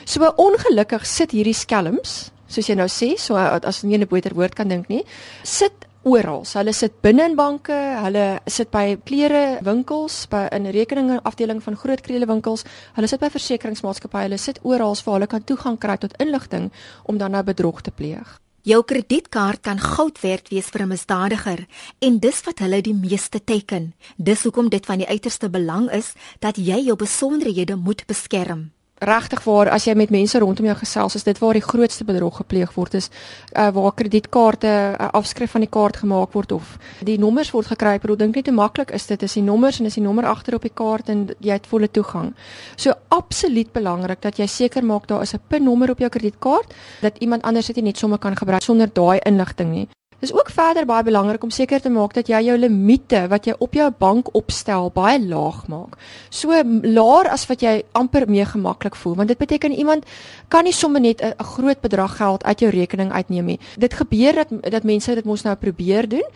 So 0.05 0.33
ongelukkig 0.37 1.07
sit 1.07 1.37
hierdie 1.37 1.55
skelms, 1.55 2.31
soos 2.51 2.67
jy 2.67 2.75
nou 2.75 2.89
sê, 2.91 3.15
so 3.17 3.39
as 3.39 3.83
jy 3.83 3.99
'n 3.99 4.09
beter 4.11 4.35
woord 4.35 4.55
kan 4.55 4.69
dink 4.69 4.89
nie, 4.89 5.05
sit 5.43 5.87
oral. 6.03 6.45
Hulle 6.49 6.73
sit 6.73 7.01
binne 7.05 7.25
in 7.29 7.37
banke, 7.37 7.77
hulle 8.05 8.41
sit 8.47 8.71
by 8.73 8.97
klere 9.05 9.61
winkels, 9.67 10.27
by 10.31 10.49
'n 10.53 10.71
rekeninge 10.73 11.21
afdeling 11.23 11.63
van 11.63 11.77
groot 11.77 12.01
krele 12.01 12.27
winkels, 12.27 12.65
hulle 12.95 13.07
sit 13.07 13.21
by 13.21 13.29
versekeringsmaatskappye, 13.29 14.23
hulle 14.29 14.39
sit 14.39 14.59
oral 14.63 14.97
waar 15.05 15.15
hulle 15.15 15.27
kan 15.27 15.45
toegang 15.45 15.79
kry 15.79 15.97
tot 15.97 16.17
inligting 16.19 16.71
om 17.05 17.19
dan 17.19 17.31
nou 17.31 17.43
bedrog 17.43 17.83
te 17.83 17.91
pleeg. 17.91 18.41
Jou 18.63 18.83
kredietkaart 18.85 19.61
kan 19.61 19.79
goud 19.79 20.21
werd 20.21 20.49
wees 20.49 20.69
vir 20.69 20.83
'n 20.83 20.89
misdadiger 20.89 21.67
en 21.99 22.19
dis 22.19 22.43
wat 22.45 22.59
hulle 22.59 22.83
die 22.83 22.95
meeste 22.95 23.45
teken. 23.45 23.95
Dis 24.17 24.43
hoekom 24.43 24.69
dit 24.69 24.87
van 24.87 24.99
die 24.99 25.09
uiterste 25.09 25.49
belang 25.49 25.91
is 25.91 26.13
dat 26.41 26.57
jy 26.57 26.85
jou 26.85 26.97
besonderhede 26.97 27.77
moet 27.77 28.07
beskerm 28.07 28.73
regtig 29.01 29.45
waar 29.45 29.71
as 29.73 29.87
jy 29.89 29.95
met 29.97 30.11
mense 30.13 30.39
rondom 30.39 30.67
jou 30.69 30.77
gesels 30.77 31.17
is 31.17 31.25
dit 31.25 31.39
waar 31.41 31.57
die 31.57 31.65
grootste 31.65 32.05
bedrog 32.05 32.37
gepleeg 32.43 32.75
word. 32.77 32.95
Is 32.95 33.09
uh, 33.57 33.69
waar 33.75 33.95
kredietkaarte 33.97 34.71
uh, 34.71 35.09
afskrif 35.17 35.55
van 35.57 35.65
die 35.65 35.71
kaart 35.73 36.03
gemaak 36.03 36.35
word 36.37 36.53
of 36.53 36.77
die 37.07 37.19
nommers 37.19 37.53
word 37.55 37.71
gekry. 37.73 37.97
Ek 37.99 38.05
bedoel 38.05 38.21
dink 38.25 38.37
net 38.37 38.51
hoe 38.51 38.57
maklik 38.57 38.93
is 38.97 39.09
dit? 39.09 39.23
Is 39.23 39.39
die 39.39 39.45
nommers 39.47 39.81
en 39.81 39.89
is 39.89 39.97
die 39.97 40.05
nommer 40.05 40.29
agter 40.29 40.59
op 40.59 40.67
die 40.67 40.75
kaart 40.75 41.09
en 41.13 41.29
jy 41.39 41.57
het 41.57 41.69
volle 41.71 41.89
toegang. 41.89 42.35
So 42.77 42.93
absoluut 43.09 43.73
belangrik 43.73 44.21
dat 44.23 44.39
jy 44.39 44.47
seker 44.47 44.85
maak 44.85 45.09
daar 45.09 45.23
is 45.23 45.35
'n 45.35 45.41
PIN 45.49 45.65
nommer 45.65 45.91
op 45.91 45.99
jou 45.99 46.09
kredietkaart 46.09 46.75
dat 47.01 47.19
iemand 47.19 47.43
anders 47.43 47.67
dit 47.67 47.77
nie 47.77 47.91
net 47.91 47.99
sommer 47.99 48.19
kan 48.19 48.37
gebruik 48.37 48.63
sonder 48.63 48.89
daai 48.93 49.19
inligting 49.25 49.71
nie 49.71 49.89
Dis 50.21 50.33
ook 50.37 50.51
verder 50.53 50.85
baie 50.85 51.01
belangrik 51.03 51.43
om 51.43 51.51
seker 51.51 51.81
te 51.81 51.89
maak 51.89 52.13
dat 52.13 52.29
jy 52.29 52.43
jou 52.45 52.57
limite 52.61 53.23
wat 53.33 53.47
jy 53.49 53.55
op 53.59 53.73
jou 53.73 53.87
bank 53.99 54.29
opstel 54.37 54.91
baie 54.93 55.17
laag 55.17 55.63
maak. 55.73 55.97
So 56.29 56.53
laer 56.85 57.31
as 57.33 57.47
wat 57.49 57.65
jy 57.65 57.79
amper 57.97 58.27
mee 58.29 58.45
gemaklik 58.45 58.99
voel, 59.01 59.15
want 59.17 59.33
dit 59.33 59.41
beteken 59.41 59.73
iemand 59.73 60.05
kan 60.53 60.65
nie 60.69 60.77
sommer 60.77 61.01
net 61.01 61.23
'n 61.25 61.45
groot 61.57 61.81
bedrag 61.81 62.17
geld 62.17 62.45
uit 62.45 62.61
jou 62.61 62.71
rekening 62.71 63.13
uitneem 63.13 63.45
nie. 63.45 63.61
Dit 63.79 63.95
gebeur 63.95 64.35
dat 64.35 64.49
dat 64.73 64.85
mense 64.85 65.15
dit 65.15 65.25
mos 65.25 65.43
nou 65.43 65.57
probeer 65.57 66.09
doen. 66.09 66.29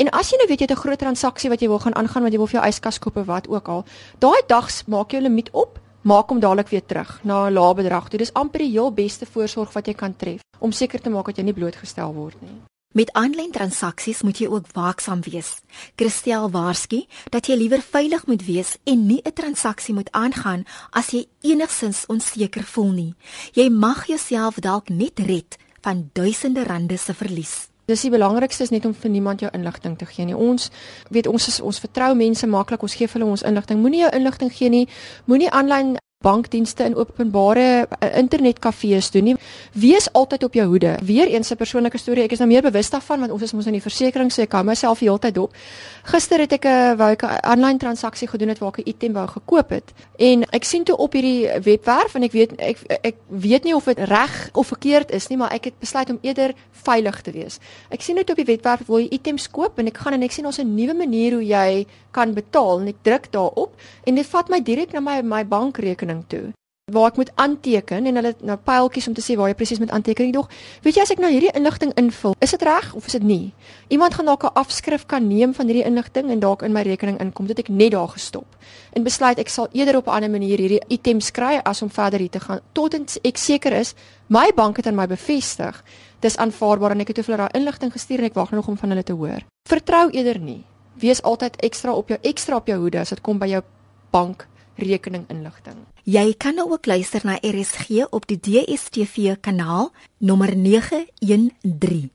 En 0.00 0.10
as 0.10 0.30
jy 0.30 0.36
nou 0.36 0.48
weet 0.48 0.60
jy 0.60 0.66
het 0.68 0.78
'n 0.78 0.80
groot 0.80 0.98
transaksie 0.98 1.50
wat 1.50 1.60
jy 1.60 1.68
wil 1.68 1.78
gaan 1.78 1.94
aangaan 1.94 2.22
want 2.22 2.32
jy 2.32 2.38
wil 2.38 2.46
vir 2.46 2.60
jou 2.60 2.68
yskas 2.68 2.98
koop 2.98 3.16
of 3.16 3.26
wat 3.26 3.48
ook 3.48 3.68
al, 3.68 3.84
daai 4.18 4.42
dags 4.46 4.84
maak 4.86 5.10
jou 5.10 5.22
limiet 5.22 5.50
op 5.52 5.78
maak 6.02 6.28
hom 6.28 6.40
dadelik 6.40 6.68
weer 6.68 6.86
terug 6.86 7.20
na 7.24 7.48
'n 7.48 7.52
lae 7.52 7.74
bedrag. 7.74 8.08
Dit 8.08 8.20
is 8.20 8.32
amper 8.32 8.58
die 8.58 8.70
heel 8.70 8.92
beste 8.92 9.26
voorsorg 9.26 9.72
wat 9.72 9.86
jy 9.86 9.94
kan 9.94 10.16
tref 10.16 10.40
om 10.58 10.72
seker 10.72 11.00
te 11.00 11.10
maak 11.10 11.26
dat 11.26 11.36
jy 11.36 11.44
nie 11.44 11.52
blootgestel 11.52 12.14
word 12.14 12.40
nie. 12.40 12.77
Met 12.96 13.12
aanlyn 13.12 13.50
transaksies 13.52 14.22
moet 14.24 14.38
jy 14.40 14.46
ook 14.48 14.70
waaksaam 14.72 15.20
wees. 15.20 15.58
Christel 16.00 16.48
waarsku 16.50 17.02
dat 17.28 17.46
jy 17.46 17.58
liewer 17.60 17.82
veilig 17.84 18.24
moet 18.26 18.44
wees 18.46 18.78
en 18.88 19.06
nie 19.06 19.20
'n 19.24 19.32
transaksie 19.32 19.94
moet 19.94 20.08
aangaan 20.12 20.64
as 20.90 21.10
jy 21.10 21.26
enigsins 21.40 22.06
onseker 22.06 22.64
voel 22.64 22.90
nie. 22.90 23.14
Jy 23.52 23.68
mag 23.68 24.06
jouself 24.06 24.54
dalk 24.54 24.88
net 24.88 25.18
red 25.18 25.56
van 25.80 26.10
duisende 26.12 26.64
rande 26.64 26.96
se 26.96 27.14
verlies. 27.14 27.68
Dis 27.84 28.00
die 28.00 28.10
belangrikste 28.10 28.62
is 28.62 28.70
net 28.70 28.84
om 28.84 28.94
vir 28.94 29.10
niemand 29.10 29.40
jou 29.40 29.50
inligting 29.52 29.98
te 29.98 30.06
gee 30.06 30.24
nie. 30.24 30.36
Ons 30.36 30.70
weet 31.10 31.26
ons 31.26 31.48
is 31.48 31.60
ons 31.60 31.78
vertrou 31.78 32.14
mense 32.14 32.46
maklik. 32.46 32.82
Ons 32.82 32.94
gee 32.94 33.08
hulle 33.12 33.24
ons 33.24 33.42
inligting. 33.42 33.80
Moenie 33.80 34.00
jou 34.00 34.10
inligting 34.12 34.52
gee 34.52 34.68
nie. 34.68 34.88
Moenie 35.24 35.50
aanlyn 35.50 35.96
bankdienste 36.18 36.82
in 36.82 36.96
openbare 36.98 37.86
uh, 37.86 38.08
internetkafees 38.18 39.10
doen 39.14 39.28
nie. 39.28 39.34
Wees 39.78 40.08
altyd 40.18 40.44
op 40.44 40.56
jou 40.58 40.64
hoede. 40.66 40.96
Weereens 41.06 41.50
'n 41.50 41.56
persoonlike 41.56 41.98
storie. 41.98 42.24
Ek 42.24 42.32
is 42.32 42.38
nou 42.38 42.48
meer 42.48 42.62
bewus 42.62 42.90
daarvan 42.90 43.20
want 43.20 43.32
ons 43.32 43.42
is 43.42 43.52
mos 43.52 43.66
in 43.66 43.72
die 43.72 43.82
versekerings, 43.82 44.34
so 44.34 44.42
ek 44.42 44.52
hou 44.52 44.64
myself 44.64 44.98
die 44.98 45.06
hele 45.06 45.18
tyd 45.18 45.34
dop. 45.34 45.54
Gister 46.02 46.40
het 46.40 46.52
ek 46.52 46.64
'n 46.64 46.96
wou 46.96 47.10
ek 47.10 47.22
'n 47.22 47.38
aanlyn 47.42 47.78
transaksie 47.78 48.28
gedoen 48.28 48.48
het 48.48 48.58
waar 48.58 48.74
ek 48.74 48.78
'n 48.78 48.88
item 48.88 49.12
wou 49.12 49.26
gekoop 49.26 49.70
het. 49.70 49.92
En 50.18 50.42
ek 50.50 50.64
sien 50.64 50.84
toe 50.84 50.96
op 50.96 51.12
hierdie 51.12 51.60
webwerf 51.62 52.14
en 52.14 52.22
ek 52.22 52.32
weet 52.32 52.52
ek 52.58 52.78
ek 53.02 53.14
weet 53.28 53.64
nie 53.64 53.74
of 53.74 53.84
dit 53.84 53.98
reg 53.98 54.50
of 54.54 54.66
verkeerd 54.66 55.10
is 55.10 55.28
nie, 55.28 55.38
maar 55.38 55.52
ek 55.52 55.64
het 55.64 55.78
besluit 55.78 56.10
om 56.10 56.18
eerder 56.22 56.52
veilig 56.72 57.20
te 57.20 57.30
wees. 57.30 57.58
Ek 57.90 58.02
sien 58.02 58.16
net 58.16 58.30
op 58.30 58.36
die 58.36 58.44
webwerf 58.44 58.86
waar 58.86 59.00
jy 59.00 59.08
items 59.10 59.48
koop 59.50 59.78
en 59.78 59.86
ek 59.86 59.96
gaan 59.96 60.12
en 60.12 60.22
ek 60.22 60.32
sien 60.32 60.46
ons 60.46 60.58
'n 60.58 60.74
nuwe 60.74 60.94
manier 60.94 61.32
hoe 61.32 61.46
jy 61.46 61.86
kan 62.10 62.34
betaal 62.34 62.80
en 62.80 62.88
ek 62.88 63.02
druk 63.02 63.30
daarop 63.30 63.74
en 64.04 64.14
dit 64.14 64.26
vat 64.26 64.48
my 64.48 64.60
direk 64.60 64.92
na 64.92 65.00
my 65.00 65.22
my 65.22 65.44
bankrekening 65.44 66.07
toe. 66.26 66.52
waar 66.92 67.10
ek 67.10 67.16
moet 67.16 67.30
aanteken 67.34 68.06
en 68.06 68.14
hulle 68.14 68.34
nou 68.48 68.56
pyltjies 68.64 69.08
om 69.10 69.14
te 69.16 69.22
sê 69.24 69.36
waar 69.36 69.50
jy 69.50 69.56
presies 69.58 69.80
moet 69.82 69.90
aanteken. 69.92 70.30
Ek 70.30 70.32
dog, 70.32 70.48
weet 70.84 70.96
jy 70.96 71.04
as 71.04 71.12
ek 71.12 71.20
nou 71.20 71.30
hierdie 71.32 71.52
inligting 71.56 71.92
invul, 72.00 72.36
is 72.44 72.54
dit 72.54 72.64
reg 72.64 72.94
of 72.96 73.06
is 73.06 73.16
dit 73.18 73.26
nie? 73.28 73.52
Iemand 73.92 74.16
gaan 74.16 74.28
dalk 74.30 74.44
'n 74.44 74.56
afskrif 74.56 75.06
kan 75.06 75.28
neem 75.28 75.54
van 75.54 75.66
hierdie 75.66 75.84
inligting 75.84 76.30
en 76.30 76.40
dalk 76.40 76.62
in 76.62 76.72
my 76.72 76.82
rekening 76.82 77.20
inkom. 77.20 77.46
Dit 77.46 77.58
ek 77.58 77.68
net 77.68 77.92
daar 77.92 78.08
gestop 78.08 78.46
en 78.92 79.02
besluit 79.02 79.38
ek 79.38 79.48
sal 79.48 79.68
eerder 79.72 79.96
op 79.96 80.06
'n 80.06 80.10
ander 80.10 80.30
manier 80.30 80.58
hierdie 80.58 80.82
items 80.88 81.30
kry 81.30 81.60
as 81.64 81.82
om 81.82 81.90
verder 81.90 82.20
hier 82.20 82.30
te 82.30 82.40
gaan 82.40 82.60
tot 82.72 82.94
ek 83.22 83.36
seker 83.36 83.72
is 83.72 83.94
my 84.28 84.50
bank 84.54 84.76
het 84.76 84.86
aan 84.86 84.94
my 84.94 85.06
bevestig 85.06 85.84
dis 86.20 86.36
aanvaarbaar 86.36 86.90
en 86.90 87.00
ek 87.00 87.06
het 87.06 87.16
te 87.16 87.22
veel 87.22 87.36
daai 87.36 87.54
inligting 87.54 87.92
gestuur 87.92 88.18
en 88.18 88.24
ek 88.24 88.34
wag 88.34 88.50
nog 88.50 88.68
om 88.68 88.76
van 88.76 88.88
hulle 88.88 89.02
te 89.02 89.12
hoor. 89.12 89.40
Vertrou 89.68 90.10
eerder 90.10 90.38
nie. 90.38 90.64
Wees 90.94 91.22
altyd 91.22 91.56
ekstra 91.56 91.92
op 91.92 92.08
jou 92.08 92.18
ekstra 92.22 92.56
op 92.56 92.66
jou 92.66 92.78
hoede 92.78 92.98
as 92.98 93.08
dit 93.08 93.20
kom 93.20 93.38
by 93.38 93.46
jou 93.46 93.62
bank 94.10 94.46
rekening 94.78 95.26
inligting. 95.28 95.76
Jy 96.08 96.34
kan 96.38 96.54
nou 96.54 96.70
ook 96.72 96.86
luister 96.86 97.20
na 97.24 97.38
RSG 97.42 98.06
op 98.10 98.26
die 98.30 98.38
DStv 98.40 99.36
kanaal 99.40 99.90
nommer 100.18 100.56
913. 100.56 102.10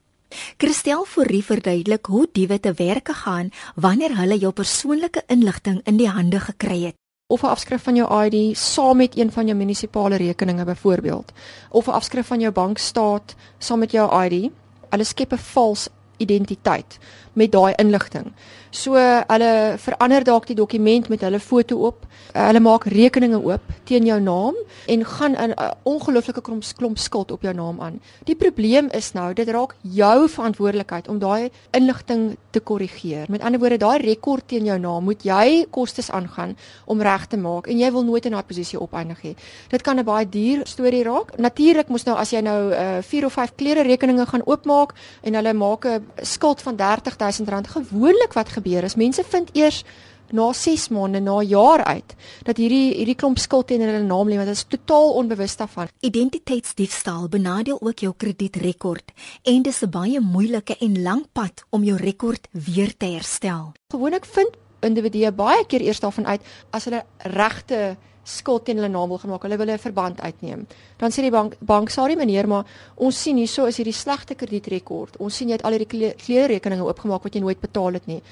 Christel 0.58 1.04
Fourie 1.04 1.44
verduidelik 1.44 2.06
hoe 2.06 2.26
diewe 2.32 2.60
te 2.60 2.72
werk 2.72 3.08
gaan 3.22 3.52
wanneer 3.76 4.16
hulle 4.18 4.38
jou 4.38 4.52
persoonlike 4.52 5.22
inligting 5.30 5.80
in 5.84 5.96
die 6.00 6.10
hande 6.10 6.40
gekry 6.40 6.80
het 6.90 6.98
of 7.26 7.42
'n 7.42 7.54
afskrif 7.54 7.82
van 7.82 7.96
jou 7.96 8.08
ID 8.24 8.56
saam 8.56 8.96
met 8.96 9.16
een 9.16 9.32
van 9.32 9.46
jou 9.46 9.56
munisipale 9.56 10.16
rekeninge 10.16 10.64
byvoorbeeld 10.64 11.32
of 11.70 11.86
'n 11.86 11.90
afskrif 11.90 12.26
van 12.26 12.40
jou 12.40 12.52
bankstaat 12.52 13.34
saam 13.58 13.78
met 13.78 13.90
jou 13.90 14.24
ID. 14.24 14.50
Hulle 14.90 15.04
skep 15.04 15.32
'n 15.32 15.38
vals 15.38 15.88
identiteit 16.16 16.98
met 17.34 17.52
daai 17.52 17.74
inligting. 17.78 18.32
So 18.74 18.98
hulle 18.98 19.76
verander 19.78 20.24
dalk 20.26 20.48
die 20.50 20.56
dokument 20.58 21.08
met 21.08 21.22
hulle 21.22 21.38
foto 21.38 21.76
op. 21.86 22.06
Hulle 22.34 22.60
maak 22.60 22.88
rekeninge 22.90 23.38
oop 23.38 23.62
teen 23.86 24.06
jou 24.08 24.18
naam 24.20 24.56
en 24.90 25.04
gaan 25.04 25.36
'n 25.36 25.54
ongelooflike 25.82 26.40
klomp 26.40 26.64
klomp 26.76 26.98
skuld 26.98 27.30
op 27.30 27.42
jou 27.42 27.54
naam 27.54 27.80
aan. 27.80 28.00
Die 28.24 28.34
probleem 28.34 28.88
is 28.90 29.12
nou 29.12 29.32
dit 29.32 29.48
raak 29.48 29.74
jou 29.80 30.28
verantwoordelikheid 30.28 31.08
om 31.08 31.18
daai 31.18 31.50
inligting 31.70 32.36
te 32.50 32.60
korrigeer. 32.60 33.26
Met 33.28 33.42
ander 33.42 33.60
woorde, 33.60 33.76
daai 33.76 33.98
rekord 33.98 34.48
teen 34.48 34.64
jou 34.64 34.78
naam 34.78 35.04
moet 35.04 35.22
jy 35.22 35.66
kostes 35.70 36.10
aangaan 36.10 36.56
om 36.84 37.02
reg 37.02 37.26
te 37.26 37.36
maak 37.36 37.66
en 37.66 37.78
jy 37.78 37.92
wil 37.92 38.04
nooit 38.04 38.24
in 38.24 38.32
daai 38.32 38.42
posisie 38.42 38.80
opeindig 38.80 39.22
hê. 39.22 39.34
Dit 39.68 39.82
kan 39.82 39.98
'n 39.98 40.04
baie 40.04 40.28
duur 40.28 40.66
storie 40.66 41.04
raak. 41.04 41.38
Natuurlik 41.38 41.88
moes 41.88 42.04
nou 42.04 42.16
as 42.16 42.30
jy 42.30 42.40
nou 42.40 42.72
4 43.02 43.20
uh, 43.20 43.26
of 43.26 43.32
5 43.32 43.54
klere 43.56 43.82
rekeninge 43.82 44.26
gaan 44.26 44.42
oopmaak 44.46 44.94
en 45.22 45.34
hulle 45.34 45.52
maak 45.52 45.84
'n 45.86 46.06
skuld 46.22 46.62
van 46.62 46.76
R30000 47.24 47.70
gewoonlik 47.76 48.32
wat 48.32 48.48
gebeur 48.48 48.84
is 48.84 48.94
mense 49.00 49.24
vind 49.24 49.50
eers 49.52 49.84
na 50.32 50.52
6 50.52 50.88
maande 50.88 51.20
na 51.20 51.42
jaar 51.42 51.84
uit 51.84 52.14
dat 52.42 52.56
hierdie 52.56 52.94
hierdie 52.94 53.16
klomp 53.18 53.38
skuld 53.38 53.68
teen 53.68 53.82
hulle 53.84 54.02
naam 54.02 54.28
lê 54.28 54.38
want 54.40 54.48
dit 54.48 54.56
is 54.56 54.64
totaal 54.68 55.12
onbewus 55.20 55.56
daarvan. 55.60 55.90
Identiteitsdiefstal 56.00 57.28
benadeel 57.28 57.80
ook 57.80 57.98
jou 58.06 58.14
kredietrekord 58.16 59.12
en 59.42 59.62
dis 59.62 59.82
'n 59.82 59.90
baie 59.90 60.20
moeilike 60.20 60.76
en 60.80 61.02
lank 61.02 61.26
pad 61.32 61.64
om 61.70 61.84
jou 61.84 61.96
rekord 61.96 62.48
weer 62.52 62.96
te 62.96 63.06
herstel. 63.06 63.72
Gewoonlik 63.88 64.24
vind 64.24 64.50
individue 64.80 65.32
baie 65.32 65.64
keer 65.66 65.80
eers 65.80 66.00
daarvan 66.00 66.26
uit 66.26 66.42
as 66.70 66.84
hulle 66.84 67.04
regte 67.18 67.96
skuld 68.24 68.64
teen 68.64 68.80
hulle 68.80 68.88
naam 68.88 69.08
wil 69.08 69.18
gemaak. 69.18 69.42
Hulle 69.42 69.56
wil 69.56 69.70
'n 69.70 69.78
verband 69.78 70.20
uitneem. 70.20 70.66
Dan 70.96 71.10
sê 71.10 71.20
die 71.22 71.30
bank 71.30 71.56
bank 71.60 71.90
sorry 71.90 72.16
meneer, 72.16 72.48
maar 72.48 72.64
ons 72.94 73.22
sien 73.22 73.36
hierso 73.36 73.66
is 73.66 73.76
hierdie 73.76 73.92
slegte 73.92 74.34
kredietrekord. 74.34 75.16
Ons 75.16 75.36
sien 75.36 75.48
jy 75.48 75.54
het 75.54 75.64
al 75.64 75.72
hierdie 75.72 76.14
kleerrekeninge 76.14 76.84
oopgemaak 76.84 77.22
wat 77.22 77.34
jy 77.34 77.40
nooit 77.40 77.60
betaal 77.60 77.92
het 77.92 78.06
nie. 78.06 78.22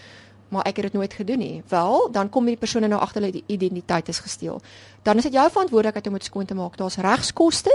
Maar 0.49 0.67
ek 0.69 0.77
het 0.77 0.85
dit 0.85 0.93
nooit 0.93 1.13
gedoen 1.13 1.39
nie. 1.39 1.63
Wel, 1.69 2.11
dan 2.13 2.29
kom 2.29 2.45
die 2.45 2.57
persone 2.57 2.89
nou 2.89 3.01
agter 3.01 3.23
hulle 3.23 3.43
identiteit 3.47 4.09
is 4.09 4.19
gesteel. 4.19 4.61
Dan 5.03 5.17
is 5.17 5.23
dit 5.23 5.33
jou 5.33 5.51
verantwoordelikheid 5.51 6.07
om 6.07 6.13
dit 6.13 6.25
skoon 6.25 6.45
te 6.45 6.55
maak. 6.55 6.77
Daar's 6.77 6.97
regskoste 6.97 7.73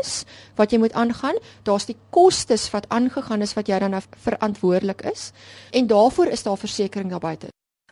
wat 0.56 0.72
jy 0.72 0.78
moet 0.78 0.94
aangaan. 0.94 1.36
Daar's 1.64 1.86
die 1.86 1.98
kostes 2.10 2.70
wat 2.70 2.86
aangegaan 2.90 3.42
is 3.42 3.54
wat 3.54 3.68
jy 3.68 3.80
dan 3.80 3.92
nou 3.92 4.02
verantwoordelik 4.18 5.02
is. 5.02 5.32
En 5.72 5.88
daarvoor 5.88 6.28
is 6.28 6.44
daar 6.44 6.58
versekerings 6.58 7.12
daar 7.12 7.20
buite. 7.20 7.48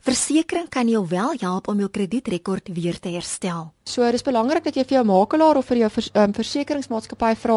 Versekering 0.05 0.67
kan 0.69 0.85
jou 0.85 0.99
wel 1.09 1.31
help 1.41 1.67
om 1.67 1.79
jou 1.81 1.87
kredietrekord 1.89 2.67
weer 2.77 2.99
te 3.01 3.09
herstel. 3.09 3.71
So 3.89 4.05
dis 4.13 4.21
belangrik 4.21 4.67
dat 4.67 4.75
jy 4.77 4.83
vir 4.85 4.99
jou 4.99 5.01
makelaar 5.09 5.57
of 5.57 5.65
vir 5.65 5.79
jou 5.79 5.89
vers, 5.95 6.09
um, 6.13 6.35
versekeringsmaatskappy 6.37 7.31
vra 7.41 7.55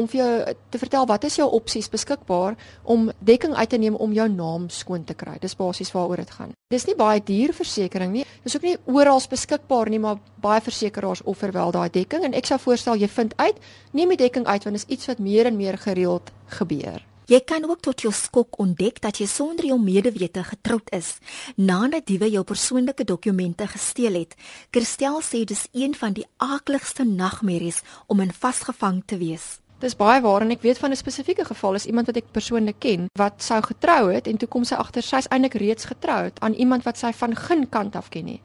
om 0.00 0.08
vir 0.08 0.18
jou 0.22 0.30
te 0.72 0.80
vertel 0.80 1.04
wat 1.10 1.26
is 1.28 1.36
jou 1.36 1.50
opsies 1.52 1.90
beskikbaar 1.92 2.56
om 2.88 3.10
dekking 3.20 3.52
uit 3.52 3.68
te 3.68 3.82
neem 3.84 4.00
om 4.00 4.16
jou 4.16 4.28
naam 4.32 4.70
skoon 4.72 5.04
te 5.04 5.12
kry. 5.12 5.36
Dis 5.44 5.58
basies 5.60 5.92
waaroor 5.92 6.24
dit 6.24 6.34
gaan. 6.38 6.56
Dis 6.72 6.88
nie 6.88 6.96
baie 6.96 7.20
duur 7.20 7.52
versekerings 7.60 8.16
nie. 8.16 8.26
Dis 8.40 8.56
ook 8.56 8.64
nie 8.70 8.76
oral 8.88 9.20
beskikbaar 9.28 9.92
nie, 9.92 10.00
maar 10.00 10.16
baie 10.40 10.64
versekerings 10.64 11.26
offer 11.28 11.52
wel 11.52 11.76
daai 11.76 11.90
dekking 11.92 12.24
en 12.24 12.32
ek 12.32 12.48
sou 12.48 12.62
voorstel 12.70 13.04
jy 13.04 13.12
vind 13.20 13.36
uit, 13.36 13.60
neem 13.92 14.16
die 14.16 14.22
dekking 14.24 14.48
uit 14.48 14.64
want 14.64 14.80
dit 14.80 14.80
is 14.80 14.92
iets 14.96 15.12
wat 15.12 15.20
meer 15.20 15.52
en 15.52 15.60
meer 15.60 15.76
gereeld 15.76 16.32
gebeur. 16.56 17.04
Jy 17.30 17.38
kan 17.46 17.62
ook 17.70 17.80
tot 17.80 18.02
jou 18.02 18.10
skok 18.10 18.58
ontdek 18.58 18.96
dat 19.00 19.20
jy 19.22 19.28
sonder 19.30 19.68
jou 19.68 19.78
medewete 19.78 20.42
getroud 20.42 20.90
is 20.90 21.20
nadat 21.54 22.08
diewe 22.10 22.26
jou 22.30 22.42
persoonlike 22.44 23.04
dokumente 23.06 23.66
gesteel 23.70 24.18
het. 24.18 24.34
Christel 24.74 25.20
sê 25.22 25.44
dis 25.46 25.68
een 25.70 25.94
van 25.94 26.18
die 26.18 26.26
aakligste 26.42 27.06
nagmerries 27.06 27.82
om 28.06 28.20
in 28.20 28.34
vasgevang 28.34 29.04
te 29.06 29.20
wees. 29.22 29.62
Dis 29.82 29.96
baie 29.98 30.20
waar 30.22 30.44
en 30.44 30.50
ek 30.54 30.62
weet 30.62 30.78
van 30.78 30.90
'n 30.90 30.96
spesifieke 30.96 31.44
geval 31.44 31.74
is 31.74 31.86
iemand 31.86 32.06
wat 32.06 32.16
ek 32.16 32.30
persoonlik 32.30 32.78
ken 32.78 33.06
wat 33.18 33.42
sou 33.42 33.62
getrou 33.62 34.12
het 34.14 34.26
en 34.26 34.36
toe 34.36 34.48
kom 34.48 34.64
sy 34.64 34.74
agter 34.74 35.02
sy's 35.02 35.26
eintlik 35.26 35.54
reeds 35.54 35.84
getroud 35.84 36.40
aan 36.40 36.54
iemand 36.54 36.82
wat 36.82 36.98
sy 36.98 37.12
van 37.12 37.36
geen 37.36 37.68
kant 37.68 37.96
af 37.96 38.08
ken 38.08 38.24
nie. 38.24 38.40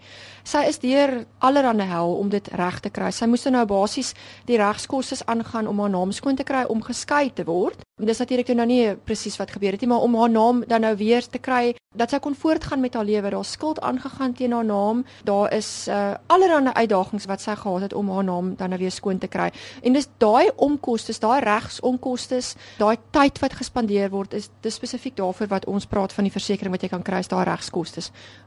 Sy 0.47 0.61
is 0.69 0.77
deur 0.79 1.25
allerhande 1.43 1.83
hel 1.83 2.13
om 2.15 2.29
dit 2.31 2.45
reg 2.55 2.77
te 2.79 2.91
kry. 2.93 3.09
Sy 3.11 3.27
moes 3.27 3.43
nou 3.51 3.65
basies 3.67 4.13
die 4.47 4.55
regskoste 4.61 5.17
aangaan 5.27 5.67
om 5.67 5.81
haar 5.83 5.91
naam 5.91 6.13
skoon 6.15 6.39
te 6.39 6.45
kry 6.47 6.63
om 6.71 6.85
geskei 6.85 7.33
te 7.35 7.43
word. 7.43 7.83
Dis 7.99 8.21
natuurlik 8.21 8.53
nou 8.55 8.67
nie 8.69 8.95
presies 8.95 9.35
wat 9.41 9.51
gebeur 9.51 9.75
het 9.75 9.83
nie, 9.83 9.89
maar 9.91 10.05
om 10.05 10.15
haar 10.15 10.31
naam 10.31 10.63
dan 10.69 10.85
nou 10.85 10.93
weer 10.95 11.25
te 11.27 11.41
kry 11.43 11.73
dat 11.97 12.11
sy 12.13 12.19
kon 12.21 12.35
voortgaan 12.35 12.79
met 12.79 12.93
haar 12.93 13.05
lewe. 13.05 13.29
Daar's 13.33 13.51
skuld 13.51 13.81
aangegaan 13.81 14.33
teen 14.33 14.51
haar 14.51 14.65
naam. 14.65 15.03
Daar 15.23 15.53
is 15.53 15.87
uh 15.87 16.13
allerhande 16.27 16.73
uitdagings 16.73 17.25
wat 17.25 17.41
sy 17.41 17.55
gehad 17.55 17.81
het 17.81 17.93
om 17.93 18.09
haar 18.09 18.23
naam 18.23 18.55
dan 18.55 18.69
nou 18.69 18.79
weer 18.79 18.91
skoon 18.91 19.17
te 19.17 19.27
kry. 19.27 19.49
En 19.81 19.93
dis 19.93 20.07
daai 20.17 20.51
omkoste 20.55 21.15
daai 21.19 21.41
regsonkoste, 21.41 22.39
daai 22.77 22.97
tyd 23.11 23.39
wat 23.39 23.53
gespandeer 23.53 24.09
word, 24.09 24.33
is 24.33 24.49
dis 24.61 24.75
spesifiek 24.75 25.15
daarvoor 25.15 25.47
wat 25.47 25.65
ons 25.65 25.85
praat 25.85 26.13
van 26.13 26.23
die 26.23 26.31
versekerings 26.31 26.75
wat 26.75 26.83
jy 26.83 26.89
kan 26.89 27.01
kry, 27.01 27.19
is 27.19 27.31
daai 27.31 27.45
regskoste 27.47 28.01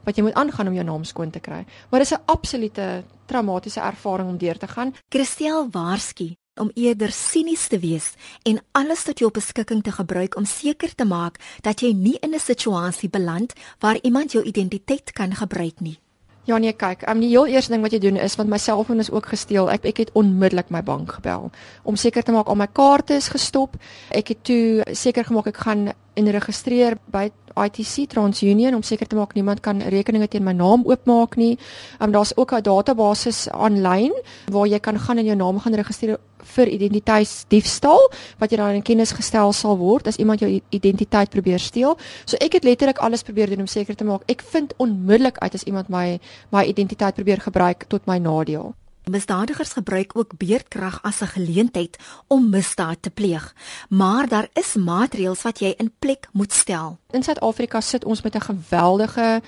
wat 0.05 0.17
jy 0.17 0.23
moet 0.23 0.37
aangaan 0.39 0.67
om 0.67 0.73
jou 0.73 0.85
naam 0.85 1.03
skoon 1.03 1.31
te 1.31 1.39
kry. 1.39 1.65
Maar 1.91 1.99
dis 1.99 2.13
'n 2.13 2.23
absolute 2.25 3.03
traumatiese 3.25 3.79
ervaring 3.79 4.29
om 4.29 4.37
deur 4.37 4.57
te 4.57 4.67
gaan. 4.67 4.95
Christel 5.09 5.67
Waarsku 5.71 6.35
om 6.59 6.71
eerder 6.73 7.11
sinies 7.11 7.67
te 7.67 7.79
wees 7.79 8.13
en 8.43 8.61
alles 8.71 9.03
tot 9.03 9.19
jou 9.19 9.31
beskikking 9.31 9.83
te 9.83 9.91
gebruik 9.91 10.35
om 10.35 10.45
seker 10.45 10.95
te 10.95 11.05
maak 11.05 11.39
dat 11.61 11.81
jy 11.81 11.93
nie 11.93 12.17
in 12.19 12.33
'n 12.33 12.39
situasie 12.39 13.09
beland 13.09 13.53
waar 13.79 13.99
iemand 14.01 14.31
jou 14.31 14.43
identiteit 14.43 15.11
kan 15.11 15.35
gebruik 15.35 15.79
nie. 15.79 15.99
Ja 16.43 16.57
nee, 16.57 16.73
kyk, 16.73 17.03
um, 17.09 17.19
die 17.19 17.29
heel 17.29 17.45
eerste 17.47 17.71
ding 17.71 17.83
wat 17.85 17.91
jy 17.91 17.99
doen 17.99 18.17
is 18.17 18.35
want 18.35 18.49
my 18.49 18.57
selfoon 18.57 18.99
is 18.99 19.11
ook 19.11 19.25
gesteel. 19.25 19.69
Ek 19.69 19.85
ek 19.85 19.97
het 19.97 20.11
onmiddellik 20.13 20.69
my 20.69 20.81
bank 20.83 21.11
gebel 21.11 21.51
om 21.83 21.95
seker 21.95 22.23
te 22.23 22.31
maak 22.31 22.47
al 22.47 22.55
my 22.55 22.67
kaarte 22.67 23.13
is 23.13 23.27
gestop. 23.27 23.75
Ek 24.09 24.27
het 24.27 24.43
toe 24.43 24.83
seker 24.91 25.25
gemaak 25.25 25.47
ek 25.47 25.57
gaan 25.57 25.91
en 26.13 26.31
registreer 26.31 26.97
by 27.05 27.29
ITC 27.55 28.09
TransUnion 28.09 28.75
om 28.75 28.83
seker 28.83 29.07
te 29.07 29.15
maak 29.15 29.33
niemand 29.33 29.61
kan 29.61 29.81
rekeninge 29.81 30.27
teen 30.27 30.43
my 30.43 30.53
naam 30.53 30.83
oopmaak 30.85 31.35
nie. 31.35 31.57
Um, 31.99 32.11
Daar's 32.11 32.35
ook 32.37 32.53
'n 32.53 32.61
database 32.61 33.51
aanlyn 33.51 34.13
waar 34.51 34.67
jy 34.67 34.79
kan 34.79 34.99
gaan 34.99 35.17
en 35.17 35.25
jou 35.25 35.35
naam 35.35 35.59
gaan 35.59 35.73
registreer 35.73 36.17
vir 36.43 36.67
identiteitsdiefstal 36.67 38.11
wat 38.37 38.51
jy 38.51 38.57
dan 38.57 38.75
in 38.75 38.81
kennis 38.81 39.11
gestel 39.11 39.53
sal 39.53 39.77
word 39.77 40.07
as 40.07 40.17
iemand 40.17 40.39
jou 40.39 40.61
identiteit 40.69 41.29
probeer 41.29 41.59
steel. 41.59 41.97
So 42.25 42.37
ek 42.41 42.53
het 42.53 42.63
letterlik 42.63 42.97
alles 42.97 43.23
probeer 43.23 43.49
doen 43.49 43.59
om 43.59 43.67
seker 43.67 43.95
te 43.95 44.03
maak 44.03 44.21
ek 44.27 44.41
vind 44.41 44.73
onmiddellik 44.77 45.37
uit 45.37 45.53
as 45.53 45.63
iemand 45.63 45.89
my 45.89 46.19
my 46.51 46.65
identiteit 46.65 47.15
probeer 47.15 47.39
gebruik 47.39 47.85
tot 47.87 48.05
my 48.05 48.17
nadeel. 48.17 48.73
Misdadigers 49.09 49.71
gebruik 49.73 50.11
ook 50.17 50.37
beerdkrag 50.37 51.01
as 51.01 51.21
'n 51.21 51.25
geleentheid 51.25 51.97
om 52.27 52.49
misdaad 52.49 52.97
te 53.01 53.09
pleeg, 53.09 53.53
maar 53.89 54.27
daar 54.27 54.47
is 54.53 54.75
maatreëls 54.75 55.41
wat 55.41 55.59
jy 55.59 55.73
in 55.77 55.93
plek 55.99 56.27
moet 56.31 56.53
stel. 56.53 56.99
In 57.09 57.23
Suid-Afrika 57.23 57.81
sit 57.81 58.05
ons 58.05 58.21
met 58.21 58.35
'n 58.35 58.41
geweldige 58.41 59.41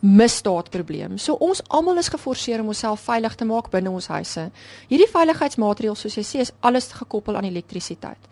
misdaadprobleem. 0.00 1.18
So 1.18 1.36
ons 1.40 1.62
almal 1.68 1.98
is 2.02 2.10
geforseer 2.12 2.60
om 2.60 2.72
onsself 2.72 3.04
veilig 3.06 3.34
te 3.34 3.46
maak 3.48 3.70
binne 3.72 3.90
ons 3.90 4.10
huise. 4.12 4.48
Hierdie 4.90 5.10
veiligheidsmaatreëls 5.12 6.04
soos 6.04 6.18
jy 6.18 6.26
sê 6.26 6.44
is 6.44 6.52
alles 6.60 6.90
gekoppel 6.92 7.36
aan 7.36 7.48
elektrisiteit. 7.48 8.30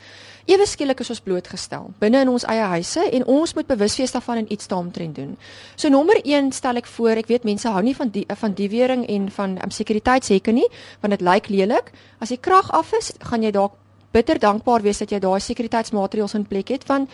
Ewe 0.50 0.66
skielik 0.66 0.98
is 1.04 1.10
ons 1.14 1.20
blootgestel 1.22 1.92
binne 2.02 2.24
in 2.24 2.30
ons 2.32 2.44
eie 2.50 2.64
huise 2.72 3.02
en 3.14 3.24
ons 3.30 3.52
moet 3.54 3.68
bewus 3.68 3.94
wees 4.00 4.14
daarvan 4.14 4.40
en 4.42 4.48
iets 4.52 4.66
daaromtrent 4.66 5.14
doen. 5.14 5.36
So 5.76 5.88
nommer 5.88 6.18
1 6.24 6.50
stel 6.52 6.80
ek 6.82 6.90
voor, 6.96 7.20
ek 7.22 7.30
weet 7.30 7.46
mense 7.46 7.70
hou 7.70 7.82
nie 7.82 7.94
van 7.94 8.10
die 8.10 8.24
van 8.26 8.56
die 8.58 8.68
wering 8.72 9.04
en 9.06 9.28
van 9.30 9.54
um, 9.62 9.70
sekuriteitshekke 9.70 10.52
nie, 10.52 10.66
want 11.00 11.14
dit 11.14 11.22
lyk 11.22 11.48
lelik. 11.48 11.92
As 12.18 12.34
die 12.34 12.40
krag 12.42 12.72
af 12.74 12.90
is, 12.98 13.12
gaan 13.22 13.46
jy 13.46 13.54
dalk 13.54 13.78
bitter 14.12 14.38
dankbaar 14.38 14.82
wees 14.84 15.00
dat 15.00 15.12
jy 15.12 15.20
daai 15.22 15.40
sekuriteitsmaatreëls 15.40 16.34
in 16.36 16.44
plek 16.48 16.74
het 16.74 16.84
want 16.90 17.10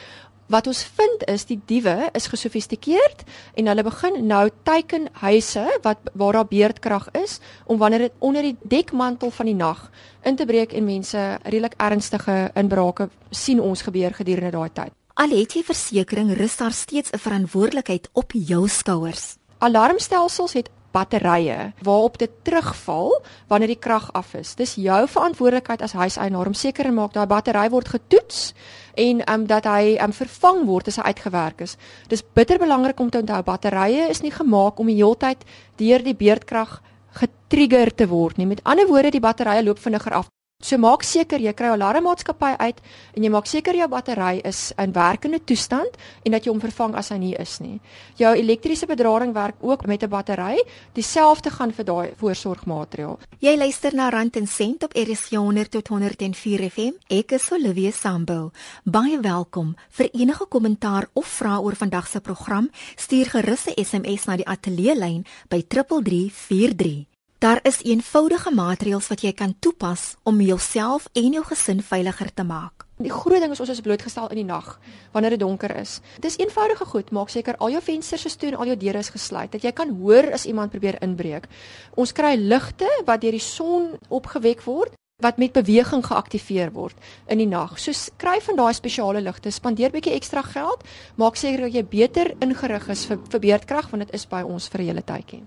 Wat 0.49 0.67
ons 0.67 0.79
vind 0.97 1.25
is 1.29 1.43
die 1.45 1.59
diewe 1.69 2.09
is 2.17 2.27
gesofistikeerd 2.33 3.25
en 3.61 3.67
hulle 3.69 3.83
begin 3.85 4.15
nou 4.31 4.47
teiken 4.65 5.11
huise 5.21 5.65
wat 5.85 6.09
waar 6.17 6.39
daar 6.39 6.49
beerdkrag 6.49 7.11
is 7.21 7.35
om 7.67 7.77
wanneer 7.79 8.07
dit 8.07 8.15
onder 8.19 8.43
die 8.43 8.57
dekmantel 8.63 9.31
van 9.31 9.51
die 9.51 9.55
nag 9.59 9.91
in 10.25 10.41
te 10.41 10.47
breek 10.49 10.73
en 10.73 10.89
mense 10.89 11.25
redelik 11.43 11.77
ernstige 11.77 12.39
inbrake 12.57 13.11
sien 13.31 13.61
ons 13.61 13.85
gebeur 13.85 14.17
gedurende 14.17 14.55
daai 14.57 14.73
tyd. 14.73 14.97
Al 15.21 15.37
het 15.37 15.53
jy 15.53 15.67
versekerings, 15.67 16.39
rus 16.41 16.57
daar 16.57 16.73
steeds 16.73 17.13
'n 17.13 17.19
verantwoordelikheid 17.19 18.09
op 18.13 18.33
jou 18.33 18.69
skouers. 18.69 19.37
Alarmstelsels 19.59 20.53
het 20.53 20.71
batterye 20.93 21.73
waarop 21.85 22.19
dit 22.19 22.31
terugval 22.43 23.13
wanneer 23.49 23.75
die 23.75 23.81
krag 23.81 24.09
af 24.13 24.35
is. 24.35 24.55
Dis 24.55 24.75
jou 24.81 25.01
verantwoordelikheid 25.09 25.83
as 25.83 25.93
huiseienaar 25.93 26.47
om 26.47 26.55
seker 26.55 26.89
te 26.89 26.93
maak 26.93 27.13
daai 27.13 27.27
battery 27.27 27.69
word 27.71 27.89
getoets 27.89 28.55
en 28.97 29.23
um, 29.31 29.47
dat 29.47 29.69
hy 29.69 29.97
um, 30.03 30.13
vervang 30.13 30.65
word 30.67 30.89
as 30.89 30.99
hy 30.99 31.13
uitgewerk 31.13 31.61
is. 31.67 31.77
Dis 32.09 32.25
bitter 32.35 32.59
belangrik 32.59 33.01
om 33.01 33.11
te 33.11 33.21
onthou 33.23 33.43
batterye 33.43 34.09
is 34.09 34.23
nie 34.23 34.35
gemaak 34.35 34.81
om 34.81 34.91
die 34.91 34.99
heeltyd 34.99 35.45
deur 35.77 36.03
die 36.03 36.17
beerdkrag 36.17 36.81
getrigger 37.19 37.95
te 37.95 38.09
word 38.09 38.39
nie. 38.39 38.47
Met 38.47 38.65
ander 38.65 38.89
woorde, 38.89 39.15
die 39.15 39.23
batterye 39.23 39.63
loop 39.65 39.79
vinniger 39.83 40.15
af. 40.23 40.29
So 40.59 40.75
maak 40.75 41.05
seker 41.07 41.39
jy 41.39 41.53
kry 41.55 41.69
'n 41.71 41.79
alarmmaatskappy 41.79 42.57
uit 42.59 42.79
en 43.15 43.23
jy 43.23 43.31
maak 43.31 43.47
seker 43.47 43.77
jou 43.79 43.87
battery 43.89 44.41
is 44.45 44.73
in 44.77 44.93
werkende 44.93 45.39
toestand 45.39 45.95
en 46.25 46.33
dat 46.33 46.45
jy 46.45 46.51
hom 46.51 46.59
vervang 46.61 46.97
as 46.99 47.11
hy 47.11 47.19
nie 47.19 47.37
is 47.39 47.61
nie. 47.61 47.81
Jou 48.19 48.35
elektriese 48.35 48.87
bedrading 48.91 49.33
werk 49.35 49.55
ook 49.61 49.87
met 49.87 50.03
'n 50.03 50.09
battery, 50.11 50.59
dieselfde 50.95 51.51
gaan 51.51 51.73
vir 51.73 51.85
daai 51.85 52.15
voorsorgmaatreël. 52.17 53.19
Jy 53.39 53.57
luister 53.57 53.95
na 53.95 54.09
Rand 54.09 54.37
en 54.37 54.47
Sent 54.47 54.83
op 54.83 54.93
RSG 54.95 55.37
100 55.37 55.71
tot 55.71 55.89
104 55.89 56.71
FM. 56.71 56.95
Ek 57.07 57.33
is 57.33 57.53
Olivia 57.53 57.93
Sambo. 57.93 58.51
Baie 58.85 59.21
welkom. 59.21 59.77
Vir 59.91 60.11
enige 60.13 60.47
kommentaar 60.49 61.07
of 61.13 61.27
vrae 61.27 61.61
oor 61.61 61.77
vandag 61.77 62.09
se 62.09 62.21
program, 62.21 62.69
stuur 62.97 63.27
gerus 63.27 63.67
'n 63.67 63.85
SMS 63.85 64.27
na 64.27 64.37
die 64.37 64.47
ateljee 64.47 64.97
lyn 64.97 65.25
by 65.49 65.63
3343. 65.69 67.18
Daar 67.39 67.61
is 67.63 67.83
eenvoudige 67.87 68.51
maatreëls 68.51 69.07
wat 69.13 69.21
jy 69.23 69.31
kan 69.33 69.53
toepas 69.63 70.17
om 70.27 70.41
jouself 70.43 71.05
en 71.13 71.37
jou 71.37 71.43
gesin 71.47 71.79
veiliger 71.87 72.33
te 72.35 72.43
maak. 72.43 72.83
Die 72.99 73.13
groot 73.15 73.39
ding 73.39 73.53
is 73.55 73.61
ons 73.63 73.71
is 73.71 73.81
blootgestel 73.81 74.27
in 74.35 74.41
die 74.41 74.47
nag 74.49 74.73
wanneer 75.13 75.37
dit 75.37 75.41
donker 75.45 75.71
is. 75.79 76.01
Dis 76.19 76.35
eenvoudige 76.43 76.89
goed, 76.91 77.13
maak 77.15 77.31
seker 77.31 77.55
al 77.63 77.71
jou 77.77 77.83
vensters 77.83 78.25
is 78.27 78.35
toe 78.35 78.49
en 78.49 78.57
al 78.59 78.73
jou 78.73 78.77
deure 78.81 78.99
is 78.99 79.13
gesluit 79.15 79.55
dat 79.55 79.63
jy 79.63 79.71
kan 79.71 79.93
hoor 80.01 80.33
as 80.35 80.49
iemand 80.51 80.75
probeer 80.75 80.99
inbreek. 81.07 81.47
Ons 81.95 82.13
kry 82.13 82.33
ligte 82.35 82.89
wat 83.07 83.23
deur 83.23 83.39
die 83.39 83.45
son 83.45 83.93
opgewek 84.09 84.65
word 84.67 84.97
wat 85.23 85.39
met 85.39 85.55
beweging 85.55 86.03
geaktiveer 86.07 86.73
word 86.75 86.99
in 87.31 87.39
die 87.39 87.47
nag. 87.47 87.77
So 87.79 87.95
kry 88.19 88.41
van 88.49 88.59
daai 88.59 88.75
spesiale 88.75 89.23
ligte, 89.23 89.55
spandeer 89.55 89.95
bietjie 89.95 90.17
ekstra 90.19 90.43
geld, 90.43 90.83
maak 91.15 91.39
seker 91.39 91.69
dat 91.69 91.79
jy 91.79 91.87
beter 91.87 92.33
ingerig 92.43 92.91
is 92.91 93.07
vir 93.07 93.23
vir 93.31 93.45
beerdkrag 93.47 93.93
want 93.95 94.09
dit 94.09 94.19
is 94.19 94.27
by 94.27 94.43
ons 94.43 94.67
vir 94.75 94.83
'n 94.83 94.91
hele 94.91 95.07
tydjie 95.07 95.45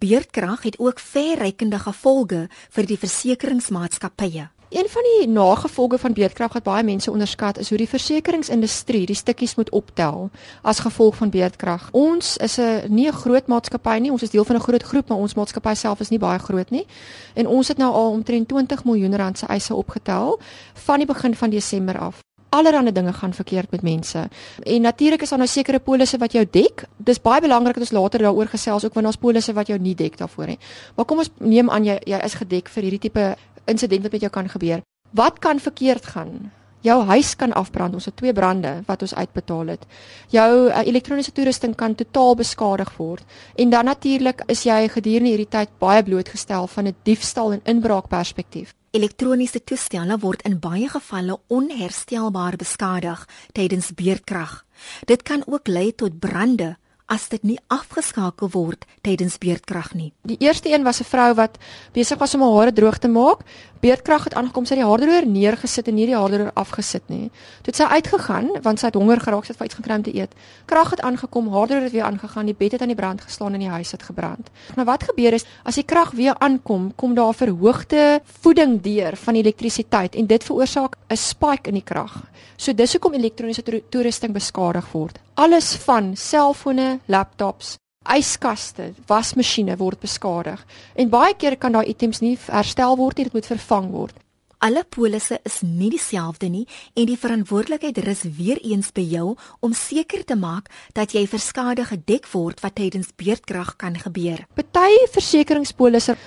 beerdkrag 0.00 0.62
het 0.62 0.78
ook 0.78 0.98
verrykende 0.98 1.78
gevolge 1.78 2.48
vir 2.70 2.86
die 2.88 2.98
versekeringsmaatskappye. 2.98 4.48
Een 4.70 4.88
van 4.88 5.02
die 5.02 5.28
nagevolge 5.28 5.98
van 5.98 6.12
beerdkrag 6.12 6.52
wat 6.52 6.62
baie 6.62 6.84
mense 6.84 7.10
onderskat 7.10 7.58
is 7.58 7.68
hoe 7.68 7.78
die 7.78 7.88
versekeringsindustrie 7.90 9.02
die 9.06 9.18
stukkies 9.18 9.56
moet 9.58 9.70
optel 9.70 10.30
as 10.62 10.78
gevolg 10.78 11.16
van 11.18 11.30
beerdkrag. 11.30 11.88
Ons 11.90 12.36
is 12.36 12.58
'n 12.58 12.82
nie 12.88 13.08
'n 13.08 13.12
groot 13.12 13.46
maatskappy 13.46 13.98
nie, 13.98 14.12
ons 14.12 14.22
is 14.22 14.30
deel 14.30 14.44
van 14.44 14.56
'n 14.56 14.66
groot 14.68 14.82
groep, 14.82 15.08
maar 15.08 15.18
ons 15.18 15.34
maatskappy 15.34 15.74
self 15.74 16.00
is 16.00 16.10
nie 16.10 16.18
baie 16.18 16.38
groot 16.38 16.70
nie. 16.70 16.86
En 17.34 17.46
ons 17.46 17.68
het 17.68 17.76
nou 17.76 17.92
al 17.92 18.10
omtrent 18.10 18.48
20 18.48 18.84
miljoen 18.84 19.16
rand 19.16 19.38
se 19.38 19.46
eise 19.46 19.74
opgetel 19.74 20.40
van 20.74 20.96
die 20.96 21.06
begin 21.06 21.34
van 21.34 21.50
Desember 21.50 21.98
af 21.98 22.20
allerlei 22.50 22.92
dinge 22.92 23.12
gaan 23.12 23.32
verkeerd 23.32 23.70
met 23.70 23.82
mense. 23.82 24.28
En 24.62 24.80
natuurlik 24.82 25.22
is 25.22 25.28
daar 25.28 25.38
nou 25.38 25.48
sekere 25.48 25.78
polisse 25.78 26.18
wat 26.18 26.32
jou 26.32 26.44
dek. 26.50 26.84
Dis 26.96 27.22
baie 27.22 27.40
belangrik 27.40 27.74
dat 27.74 27.86
ons 27.88 27.96
later 27.98 28.22
daaroor 28.26 28.46
gesels 28.46 28.84
ook 28.84 28.94
wanneer 28.94 29.12
ons 29.12 29.20
polisse 29.20 29.52
wat 29.52 29.66
jou 29.66 29.78
nie 29.78 29.94
dek 29.94 30.18
daarvoor 30.18 30.46
nie. 30.46 30.58
Maar 30.96 31.04
kom 31.04 31.18
ons 31.18 31.30
neem 31.38 31.70
aan 31.70 31.84
jy 31.84 31.98
jy 32.06 32.22
is 32.24 32.34
gedek 32.34 32.68
vir 32.68 32.82
hierdie 32.82 33.04
tipe 33.08 33.36
insident 33.66 34.02
wat 34.02 34.12
met 34.12 34.20
jou 34.20 34.30
kan 34.30 34.48
gebeur. 34.48 34.82
Wat 35.10 35.38
kan 35.38 35.60
verkeerd 35.60 36.06
gaan? 36.06 36.50
Jou 36.80 37.02
huis 37.04 37.34
kan 37.36 37.52
afbrand. 37.52 37.94
Ons 37.94 38.08
het 38.08 38.16
twee 38.16 38.32
brande 38.32 38.82
wat 38.86 39.02
ons 39.02 39.14
uitbetaal 39.14 39.74
het. 39.74 39.86
Jou 40.32 40.68
uh, 40.68 40.80
elektroniese 40.86 41.32
toerusting 41.32 41.74
kan 41.76 41.94
totaal 41.94 42.34
beskadig 42.40 42.92
word. 42.96 43.24
En 43.54 43.70
dan 43.70 43.84
natuurlik 43.84 44.42
is 44.48 44.64
jy 44.64 44.88
gedurende 44.88 45.34
hierdie 45.34 45.50
tyd 45.50 45.68
baie 45.78 46.02
blootgestel 46.02 46.66
van 46.66 46.86
'n 46.86 46.96
diefstal 47.02 47.52
en 47.52 47.60
inbraak 47.64 48.08
perspektief. 48.08 48.72
Elektroniese 48.90 49.60
toestelle 49.62 50.16
word 50.18 50.40
in 50.48 50.56
baie 50.58 50.88
gevalle 50.90 51.36
onherstelbaar 51.46 52.56
beskadig 52.58 53.20
tydens 53.54 53.92
beerdkrag. 53.94 54.64
Dit 55.06 55.22
kan 55.22 55.44
ook 55.46 55.70
lei 55.70 55.92
tot 55.94 56.18
brande 56.18 56.72
as 57.10 57.26
dit 57.28 57.42
nie 57.42 57.58
afgeskakel 57.74 58.52
word 58.54 58.86
tydens 59.02 59.36
beerdkrag 59.42 59.90
nie. 59.98 60.12
Die 60.22 60.38
eerste 60.38 60.70
een 60.70 60.84
was 60.86 61.00
'n 61.00 61.10
vrou 61.10 61.34
wat 61.34 61.58
besig 61.92 62.18
was 62.18 62.34
om 62.34 62.42
haar 62.42 62.58
hare 62.58 62.72
droog 62.72 62.98
te 62.98 63.08
maak. 63.08 63.40
Beerdkrag 63.80 64.24
het 64.24 64.34
aangekom, 64.34 64.64
sy 64.64 64.74
het 64.74 64.82
die 64.82 64.88
haardroër 64.90 65.26
neergesit 65.26 65.88
en 65.88 65.94
nie 65.94 66.06
die 66.06 66.14
haardroër 66.14 66.50
afgesit 66.54 67.02
nie. 67.08 67.30
Toe 67.62 67.72
het 67.72 67.76
sy 67.76 67.82
uitgegaan 67.82 68.48
want 68.62 68.78
sy 68.78 68.86
het 68.86 68.94
honger 68.94 69.20
geraak, 69.20 69.44
sy 69.44 69.52
het 69.52 69.56
vir 69.56 69.66
iets 69.66 69.74
gekry 69.74 69.94
om 69.94 70.02
te 70.02 70.14
eet. 70.14 70.34
Krag 70.66 70.90
het 70.90 71.00
aangekom, 71.00 71.48
haardroër 71.48 71.82
het 71.82 71.92
weer 71.92 72.04
aangegaan, 72.04 72.46
die 72.46 72.54
bed 72.54 72.72
het 72.72 72.82
aan 72.82 72.92
die 72.92 72.96
brand 72.96 73.20
geslaan 73.20 73.54
en 73.54 73.60
die 73.60 73.68
huis 73.68 73.90
het 73.90 74.02
gebrand. 74.02 74.50
Nou 74.76 74.84
wat 74.84 75.02
gebeur 75.02 75.32
is 75.32 75.44
as 75.64 75.74
die 75.74 75.84
krag 75.84 76.10
weer 76.10 76.34
aankom, 76.38 76.92
kom 76.94 77.14
daar 77.14 77.34
verhoogde 77.34 78.20
voeding 78.40 78.80
deur 78.82 79.16
van 79.16 79.34
elektrisiteit 79.34 80.14
en 80.14 80.26
dit 80.26 80.44
veroorsaak 80.44 80.96
'n 81.08 81.16
spike 81.16 81.68
in 81.68 81.74
die 81.74 81.84
krag. 81.84 82.22
So 82.56 82.72
dis 82.72 82.92
hoekom 82.92 83.14
elektroniese 83.14 83.62
toerusting 83.88 84.32
beskadig 84.32 84.92
word. 84.92 85.18
Alles 85.40 85.72
van 85.86 86.10
selfone, 86.20 86.98
laptops, 87.08 87.78
yskaste, 88.04 88.90
wasmasjiene 89.08 89.78
word 89.80 90.02
beskadig. 90.02 90.60
En 90.92 91.08
baie 91.08 91.32
keer 91.32 91.56
kan 91.56 91.72
daai 91.72 91.86
items 91.88 92.20
nie 92.20 92.34
herstel 92.44 92.98
word 93.00 93.16
nie, 93.16 93.24
dit 93.24 93.38
moet 93.38 93.48
vervang 93.48 93.86
word. 93.94 94.18
Alle 94.60 94.82
polisse 94.84 95.38
is 95.48 95.62
nie 95.64 95.88
dieselfde 95.94 96.50
nie 96.52 96.66
en 96.92 97.08
die 97.08 97.16
verantwoordelikheid 97.16 98.02
rus 98.04 98.26
weer 98.36 98.60
eens 98.60 98.90
by 98.92 99.06
jou 99.14 99.30
om 99.64 99.72
seker 99.72 100.26
te 100.28 100.36
maak 100.36 100.68
dat 100.92 101.16
jy 101.16 101.24
vir 101.24 101.40
skade 101.40 101.88
gedek 101.88 102.28
word 102.34 102.60
wat 102.60 102.76
tydens 102.76 103.08
beerdkrag 103.16 103.78
kan 103.80 103.96
gebeur. 103.96 104.44
Party 104.52 105.06
versekeringspolisse 105.14 106.18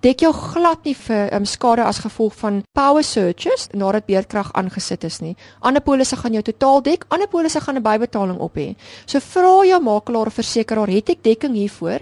dek 0.00 0.22
jou 0.22 0.32
glad 0.32 0.84
nie 0.86 0.94
vir 0.94 1.32
um, 1.34 1.46
skade 1.46 1.84
as 1.84 1.98
gevolg 2.04 2.34
van 2.38 2.62
power 2.72 3.04
surges 3.04 3.68
nadat 3.74 4.06
beerdkrag 4.06 4.52
aangesit 4.54 5.04
is 5.04 5.20
nie. 5.20 5.34
Ander 5.60 5.82
polisse 5.82 6.16
gaan 6.16 6.34
jou 6.34 6.42
totaal 6.42 6.82
dek, 6.82 7.06
ander 7.08 7.28
polisse 7.28 7.60
gaan 7.60 7.76
'n 7.76 7.82
bybetaling 7.82 8.38
op 8.38 8.54
hê. 8.56 8.76
So 9.06 9.20
vra 9.20 9.64
jou 9.66 9.80
makelaar 9.82 10.26
of 10.26 10.34
versekeraar, 10.34 10.88
het 10.88 11.10
ek 11.10 11.22
dekking 11.22 11.54
hiervoor? 11.54 12.00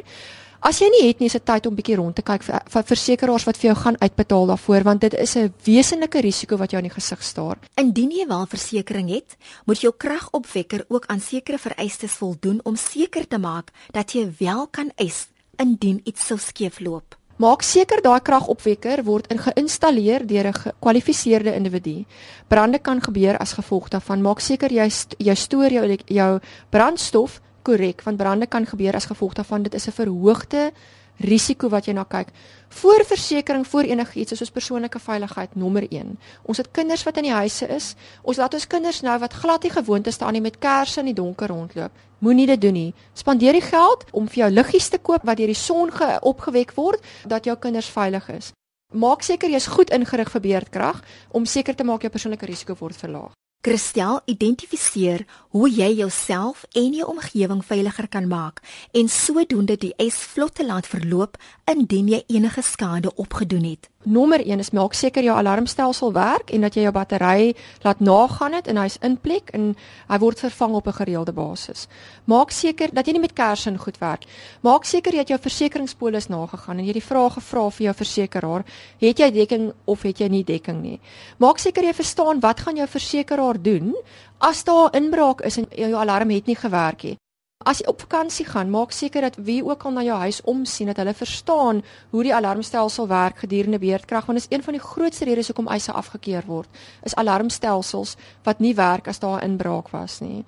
As 0.61 0.81
jy 0.81 0.89
nie 0.91 1.07
het 1.07 1.21
nie, 1.21 1.27
is 1.27 1.37
dit 1.37 1.45
tyd 1.45 1.67
om 1.67 1.75
bietjie 1.75 1.97
rond 1.97 2.15
te 2.17 2.23
kyk 2.23 2.43
vir, 2.43 2.63
vir 2.69 2.83
versekeraars 2.83 3.45
wat 3.47 3.57
vir 3.57 3.69
jou 3.69 3.77
gaan 3.77 3.97
uitbetaal 4.01 4.47
daarvoor 4.47 4.83
want 4.83 5.01
dit 5.01 5.15
is 5.15 5.37
'n 5.37 5.53
wesenlike 5.65 6.21
risiko 6.21 6.57
wat 6.57 6.71
jou 6.71 6.83
in 6.83 6.89
die 6.89 6.95
gesig 6.95 7.23
staar. 7.23 7.59
Indien 7.77 8.11
jy 8.11 8.27
wel 8.27 8.47
versekerings 8.47 9.13
het, 9.13 9.37
moet 9.67 9.81
jou 9.81 9.93
kragopwekker 9.97 10.85
ook 10.89 11.07
aan 11.07 11.21
sekere 11.21 11.59
vereistes 11.59 12.13
voldoen 12.13 12.61
om 12.65 12.77
seker 12.77 13.29
te 13.29 13.39
maak 13.39 13.71
dat 13.93 14.13
jy 14.13 14.33
wel 14.39 14.67
kan 14.67 14.91
eis 14.97 15.29
indien 15.57 16.01
iets 16.05 16.27
sou 16.27 16.39
skeefloop. 16.39 17.17
Maak 17.37 17.61
seker 17.62 18.01
daai 18.01 18.20
kragopwekker 18.25 19.03
word 19.05 19.27
geïnstalleer 19.29 20.27
deur 20.27 20.46
'n 20.46 20.53
gekwalifiseerde 20.53 21.53
individu. 21.55 22.05
Brande 22.49 22.79
kan 22.79 23.01
gebeur 23.01 23.37
as 23.38 23.53
gevolg 23.53 23.88
daarvan. 23.88 24.22
Maak 24.22 24.40
seker 24.40 24.72
jy 24.72 24.88
st 24.88 25.14
jy 25.18 25.35
stoor 25.35 25.70
jou 25.70 25.96
jou 26.07 26.40
brandstof 26.70 27.40
korrek 27.62 28.03
want 28.03 28.16
brande 28.16 28.46
kan 28.46 28.66
gebeur 28.66 28.94
as 28.94 29.05
gevolg 29.05 29.35
daarvan. 29.35 29.62
Dit 29.62 29.75
is 29.75 29.87
'n 29.87 29.92
verhoogde 29.92 30.72
risiko 31.18 31.68
wat 31.68 31.87
jy 31.87 31.94
na 31.96 32.05
kyk. 32.05 32.33
Voorversekering 32.81 33.64
vir 33.66 33.88
enigiets 33.92 34.33
is 34.33 34.42
ons 34.44 34.52
persoonlike 34.52 35.00
veiligheid 35.00 35.55
nommer 35.57 35.87
1. 35.90 36.16
Ons 36.44 36.59
het 36.62 36.70
kinders 36.72 37.05
wat 37.07 37.16
in 37.16 37.29
die 37.29 37.37
huise 37.37 37.68
is. 37.72 37.94
Ons 38.22 38.40
laat 38.42 38.55
ons 38.55 38.66
kinders 38.66 39.02
nou 39.07 39.16
wat 39.22 39.33
glad 39.33 39.62
nie 39.62 39.72
gewoond 39.72 40.07
is 40.07 40.20
aan 40.20 40.42
met 40.42 40.59
kersse 40.59 41.00
in 41.00 41.12
die 41.12 41.16
donker 41.16 41.48
rondloop. 41.48 41.92
Moenie 42.18 42.46
dit 42.46 42.61
doen 42.61 42.72
nie. 42.72 42.94
Spandeer 43.14 43.52
die 43.52 43.64
geld 43.64 44.05
om 44.12 44.29
vir 44.29 44.44
jou 44.44 44.50
liggies 44.50 44.88
te 44.88 44.98
koop 44.98 45.24
wat 45.24 45.37
deur 45.37 45.52
die 45.52 45.57
son 45.57 45.90
opgewek 46.22 46.74
word 46.76 47.00
dat 47.24 47.44
jou 47.44 47.57
kinders 47.57 47.88
veilig 47.88 48.29
is. 48.29 48.52
Maak 48.94 49.22
seker 49.22 49.50
jy's 49.50 49.66
goed 49.66 49.90
ingerig 49.90 50.31
vir 50.31 50.40
beerdkrag 50.40 51.02
om 51.31 51.44
seker 51.44 51.74
te 51.74 51.85
maak 51.85 52.02
jou 52.02 52.11
persoonlike 52.11 52.46
risiko 52.46 52.76
word 52.79 52.96
verlaag. 52.96 53.33
Christel 53.61 54.21
identifiseer 54.25 55.27
hoe 55.49 55.71
jy 55.71 55.88
jouself 55.99 56.64
en 56.73 56.92
jou 56.95 57.09
omgewing 57.11 57.64
veiliger 57.64 58.09
kan 58.09 58.29
maak 58.29 58.62
en 58.92 59.09
sodoende 59.09 59.77
die 59.77 59.92
ys 60.03 60.19
vlot 60.35 60.55
te 60.55 60.66
laat 60.66 60.87
verloop 60.87 61.37
indien 61.64 62.09
jy 62.09 62.23
enige 62.27 62.62
skade 62.62 63.14
opgedoen 63.14 63.64
het. 63.64 63.90
Nommer 64.07 64.38
1 64.38 64.61
is 64.62 64.69
maak 64.71 64.92
seker 64.95 65.25
jou 65.27 65.35
alarmstelsel 65.35 66.12
werk 66.14 66.53
en 66.55 66.62
dat 66.62 66.77
jy 66.79 66.85
jou 66.85 66.92
battery 66.95 67.57
laat 67.83 67.99
nagaan 67.99 68.55
het 68.55 68.69
en 68.71 68.79
hy's 68.79 69.01
in 69.03 69.16
plek 69.19 69.51
en 69.51 69.73
hy 70.07 70.19
word 70.23 70.38
vervang 70.45 70.77
op 70.79 70.87
'n 70.87 70.99
gereelde 71.01 71.33
basis. 71.33 71.88
Maak 72.25 72.51
seker 72.55 72.95
dat 72.95 73.07
jy 73.07 73.12
nie 73.12 73.21
met 73.21 73.33
kersin 73.33 73.79
goed 73.79 73.99
werk. 73.99 74.23
Maak 74.62 74.85
seker 74.85 75.12
jy 75.12 75.19
het 75.19 75.29
jou 75.29 75.38
versekeringspolis 75.38 76.29
nagegaan 76.29 76.79
en 76.79 76.85
jy 76.85 76.95
het 76.95 77.03
die 77.03 77.11
vrae 77.11 77.31
gevra 77.31 77.71
vir 77.71 77.85
jou 77.85 77.95
versekeraar, 77.95 78.64
het 79.01 79.19
jy 79.19 79.31
dekking 79.31 79.73
of 79.85 80.03
het 80.03 80.19
jy 80.19 80.29
nie 80.29 80.45
dekking 80.45 80.83
nie. 80.83 81.01
Maak 81.38 81.59
seker 81.59 81.83
jy 81.83 81.92
verstaan 81.92 82.40
wat 82.40 82.61
gaan 82.61 82.77
jou 82.77 82.87
versekeraar 82.87 83.62
doen 83.62 83.95
as 84.38 84.64
daar 84.64 84.90
'n 84.92 84.97
inbraak 85.05 85.40
is 85.40 85.59
en 85.59 85.66
jou 85.71 85.95
alarm 85.95 86.31
het 86.31 86.47
nie 86.47 86.57
gewerk 86.57 87.03
nie. 87.03 87.16
As 87.64 87.79
jy 87.81 87.87
op 87.88 88.03
vakansie 88.05 88.45
gaan, 88.45 88.69
maak 88.69 88.92
seker 88.92 89.25
dat 89.25 89.37
wie 89.40 89.62
ook 89.64 89.85
al 89.88 89.95
na 89.97 90.03
jou 90.05 90.16
huis 90.21 90.42
omsien 90.45 90.90
dat 90.90 90.99
hulle 91.01 91.14
verstaan 91.16 91.81
hoe 92.12 92.23
die 92.23 92.35
alarmstelsel 92.35 93.09
werk 93.09 93.38
gedurende 93.42 93.79
beerdkrag 93.81 94.27
want 94.29 94.38
dit 94.38 94.47
is 94.51 94.57
een 94.57 94.62
van 94.62 94.77
die 94.77 94.83
grootste 94.83 95.25
redes 95.25 95.49
hoekom 95.49 95.71
eise 95.73 95.92
afgekeur 95.92 96.45
word. 96.47 96.69
Is 97.03 97.16
alarmstelsels 97.16 98.14
wat 98.45 98.61
nie 98.61 98.75
werk 98.77 99.09
as 99.09 99.19
daar 99.19 99.40
'n 99.40 99.51
inbraak 99.51 99.88
was 99.88 100.21
nie. 100.21 100.45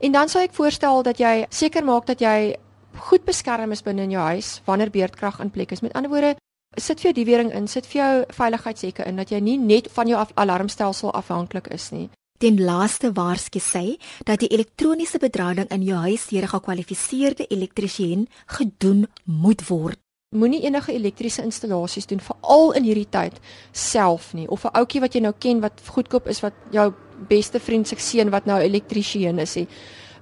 En 0.00 0.12
dan 0.12 0.28
sou 0.28 0.42
ek 0.42 0.54
voorstel 0.54 1.02
dat 1.02 1.18
jy 1.18 1.46
seker 1.50 1.84
maak 1.84 2.06
dat 2.06 2.20
jy 2.20 2.56
goed 2.96 3.24
beskerm 3.24 3.72
is 3.72 3.82
binne 3.82 4.02
in 4.02 4.10
jou 4.10 4.22
huis 4.22 4.60
wanneer 4.64 4.90
beerdkrag 4.90 5.40
in 5.40 5.50
plek 5.50 5.72
is. 5.72 5.80
Met 5.80 5.92
ander 5.92 6.10
woorde, 6.10 6.36
sit 6.76 7.00
vir 7.00 7.12
jou 7.12 7.24
die 7.24 7.32
wering 7.32 7.52
in, 7.52 7.68
sit 7.68 7.86
vir 7.86 8.02
jou 8.02 8.24
veiligheidshekke 8.28 9.04
in 9.04 9.16
dat 9.16 9.30
jy 9.30 9.40
nie 9.40 9.58
net 9.58 9.88
van 9.92 10.06
jou 10.08 10.26
alarmstelsel 10.34 11.12
afhanklik 11.12 11.66
is 11.66 11.90
nie. 11.90 12.10
Ten 12.38 12.58
laaste 12.60 13.12
waarsku 13.16 13.60
sy 13.60 13.96
dat 14.28 14.42
die 14.42 14.50
elektroniese 14.52 15.18
bedrading 15.18 15.70
in 15.72 15.84
jou 15.86 15.96
huis 16.04 16.26
deur 16.28 16.44
'n 16.44 16.54
gekwalifiseerde 16.56 17.46
elektriesien 17.48 18.28
gedoen 18.46 19.06
moet 19.24 19.68
word. 19.68 19.98
Moenie 20.34 20.62
enige 20.62 20.92
elektriese 20.92 21.42
installasies 21.42 22.06
doen 22.06 22.20
veral 22.20 22.72
in 22.72 22.82
hierdie 22.82 23.08
tyd 23.10 23.40
self 23.72 24.34
nie 24.34 24.48
of 24.48 24.64
'n 24.64 24.76
ouetjie 24.76 25.00
wat 25.00 25.14
jy 25.14 25.20
nou 25.20 25.32
ken 25.38 25.60
wat 25.60 25.80
goedkoop 25.86 26.26
is 26.28 26.40
wat 26.40 26.52
jou 26.70 26.92
beste 27.28 27.60
vriend 27.60 27.88
se 27.88 27.96
seun 27.98 28.30
wat 28.30 28.44
nou 28.44 28.60
elektriesien 28.60 29.38
is 29.38 29.54
nie. 29.54 29.68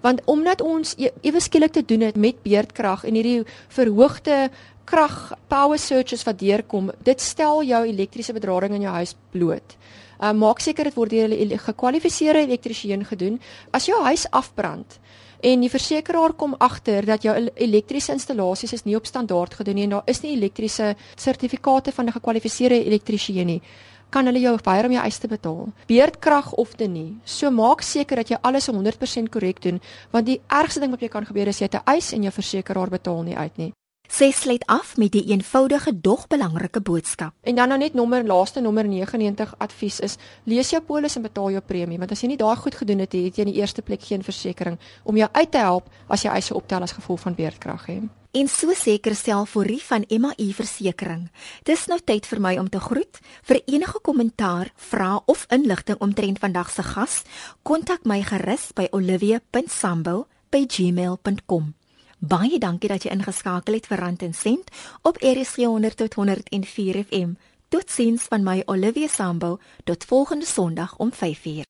Want 0.00 0.20
omdat 0.24 0.60
ons 0.60 0.94
e-, 0.98 1.12
ewe 1.22 1.40
skielik 1.40 1.72
te 1.72 1.84
doen 1.84 2.00
het 2.00 2.16
met 2.16 2.42
beerdkrag 2.42 3.04
en 3.04 3.14
hierdie 3.14 3.44
verhoogde 3.68 4.50
krag 4.84 5.32
power 5.48 5.78
surges 5.78 6.22
wat 6.22 6.38
deurkom, 6.38 6.92
dit 7.02 7.20
stel 7.20 7.62
jou 7.62 7.84
elektriese 7.86 8.32
bedrading 8.32 8.74
in 8.74 8.82
jou 8.82 8.92
huis 8.92 9.16
bloot. 9.30 9.76
Uh, 10.20 10.32
maak 10.32 10.60
seker 10.60 10.84
dit 10.84 10.94
word 10.94 11.10
deur 11.10 11.28
'n 11.28 11.58
gekwalifiseerde 11.58 12.46
elektriesien 12.46 13.04
gedoen. 13.04 13.40
As 13.70 13.86
jou 13.86 14.02
huis 14.02 14.26
afbrand 14.30 14.98
en 15.40 15.60
die 15.60 15.70
versekeraar 15.70 16.32
kom 16.32 16.54
agter 16.58 17.04
dat 17.04 17.22
jou 17.22 17.34
elektriese 17.54 18.12
installasies 18.12 18.72
is 18.72 18.84
nie 18.84 18.96
op 18.96 19.06
standaard 19.06 19.54
gedoen 19.54 19.74
nie 19.74 19.84
en 19.84 19.90
daar 19.90 20.06
is 20.06 20.22
nie 20.22 20.32
elektriese 20.36 20.94
sertifikate 21.16 21.92
van 21.92 22.06
'n 22.06 22.12
gekwalifiseerde 22.12 22.84
elektriesien 22.84 23.46
nie, 23.46 23.62
kan 24.10 24.26
hulle 24.26 24.40
jou 24.40 24.58
weier 24.64 24.84
om 24.84 24.92
jou 24.92 25.04
eis 25.04 25.18
te 25.18 25.28
betaal. 25.28 25.68
Beerdkrag 25.86 26.52
of 26.52 26.74
te 26.74 26.86
nie. 26.86 27.16
So 27.24 27.50
maak 27.50 27.82
seker 27.82 28.16
dat 28.16 28.28
jy 28.28 28.38
alles 28.40 28.68
100% 28.70 29.28
korrek 29.28 29.62
doen, 29.62 29.80
want 30.10 30.26
die 30.26 30.40
ergste 30.48 30.80
ding 30.80 30.90
wat 30.90 31.00
jy 31.00 31.08
kan 31.08 31.26
gebeur 31.26 31.48
is 31.48 31.58
jy 31.58 31.64
het 31.64 31.74
'n 31.74 31.90
eis 31.90 32.12
en 32.12 32.22
jou 32.22 32.32
versekeraar 32.32 32.90
betaal 32.90 33.22
nie 33.22 33.36
uit 33.36 33.56
nie. 33.56 33.72
Sy 34.08 34.30
sluit 34.36 34.66
af 34.68 34.96
met 34.96 35.12
die 35.12 35.24
eenvoudige 35.32 36.00
dog 36.00 36.26
belangrike 36.28 36.80
boodskap. 36.80 37.32
En 37.42 37.54
dan 37.54 37.68
nou 37.68 37.78
net 37.80 37.94
nommer 37.94 38.24
laaste 38.24 38.60
nommer 38.60 38.88
99 38.88 39.54
advies 39.58 40.00
is: 40.00 40.16
lees 40.44 40.70
jou 40.70 40.82
polis 40.82 41.16
en 41.16 41.22
betaal 41.22 41.50
jou 41.50 41.62
premie, 41.64 41.98
want 41.98 42.12
as 42.12 42.20
jy 42.20 42.28
nie 42.28 42.36
daai 42.36 42.56
goed 42.56 42.74
gedoen 42.74 42.98
het, 42.98 43.12
het 43.12 43.36
jy 43.36 43.46
in 43.46 43.52
die 43.52 43.60
eerste 43.60 43.82
plek 43.82 44.04
geen 44.04 44.22
versekerings 44.22 44.80
om 45.04 45.16
jou 45.16 45.28
uit 45.32 45.50
te 45.50 45.58
help 45.58 45.88
as 46.08 46.22
jy 46.22 46.30
eise 46.30 46.54
optel 46.54 46.82
as 46.82 46.92
gevolg 46.92 47.20
van 47.20 47.34
beerdkrag 47.34 47.86
hè. 47.86 48.00
En 48.34 48.48
so 48.48 48.72
seker 48.74 49.14
selforie 49.14 49.82
van 49.82 50.04
MAI 50.10 50.52
versekering. 50.52 51.30
Dis 51.62 51.86
nou 51.86 52.00
tyd 52.02 52.26
vir 52.26 52.40
my 52.42 52.58
om 52.58 52.68
te 52.68 52.80
groet. 52.82 53.20
Vir 53.46 53.62
enige 53.66 53.98
kommentaar, 54.02 54.72
vrae 54.76 55.20
of 55.26 55.46
inligting 55.54 55.98
omtrent 56.02 56.38
vandag 56.42 56.70
se 56.70 56.82
gas, 56.82 57.22
kontak 57.62 58.04
my 58.04 58.22
gerus 58.22 58.72
by 58.74 58.88
olivia.sambo@gmail.com. 58.90 61.74
Baie 62.18 62.58
dankie 62.58 62.88
dat 62.88 63.02
jy 63.02 63.10
ingeskakel 63.10 63.74
het 63.74 63.86
vir 63.90 63.98
Rand 63.98 64.22
en 64.22 64.34
Sent 64.34 64.70
op 65.02 65.16
RSG 65.20 65.66
100 65.66 65.96
tot 65.96 66.14
104 66.14 67.04
FM. 67.04 67.34
Totsiens 67.68 68.22
van 68.30 68.42
my 68.42 68.62
Olivia 68.66 69.08
Sambo 69.08 69.58
tot 69.84 70.04
volgende 70.04 70.46
Sondag 70.46 70.96
om 70.96 71.10
5:00. 71.12 71.62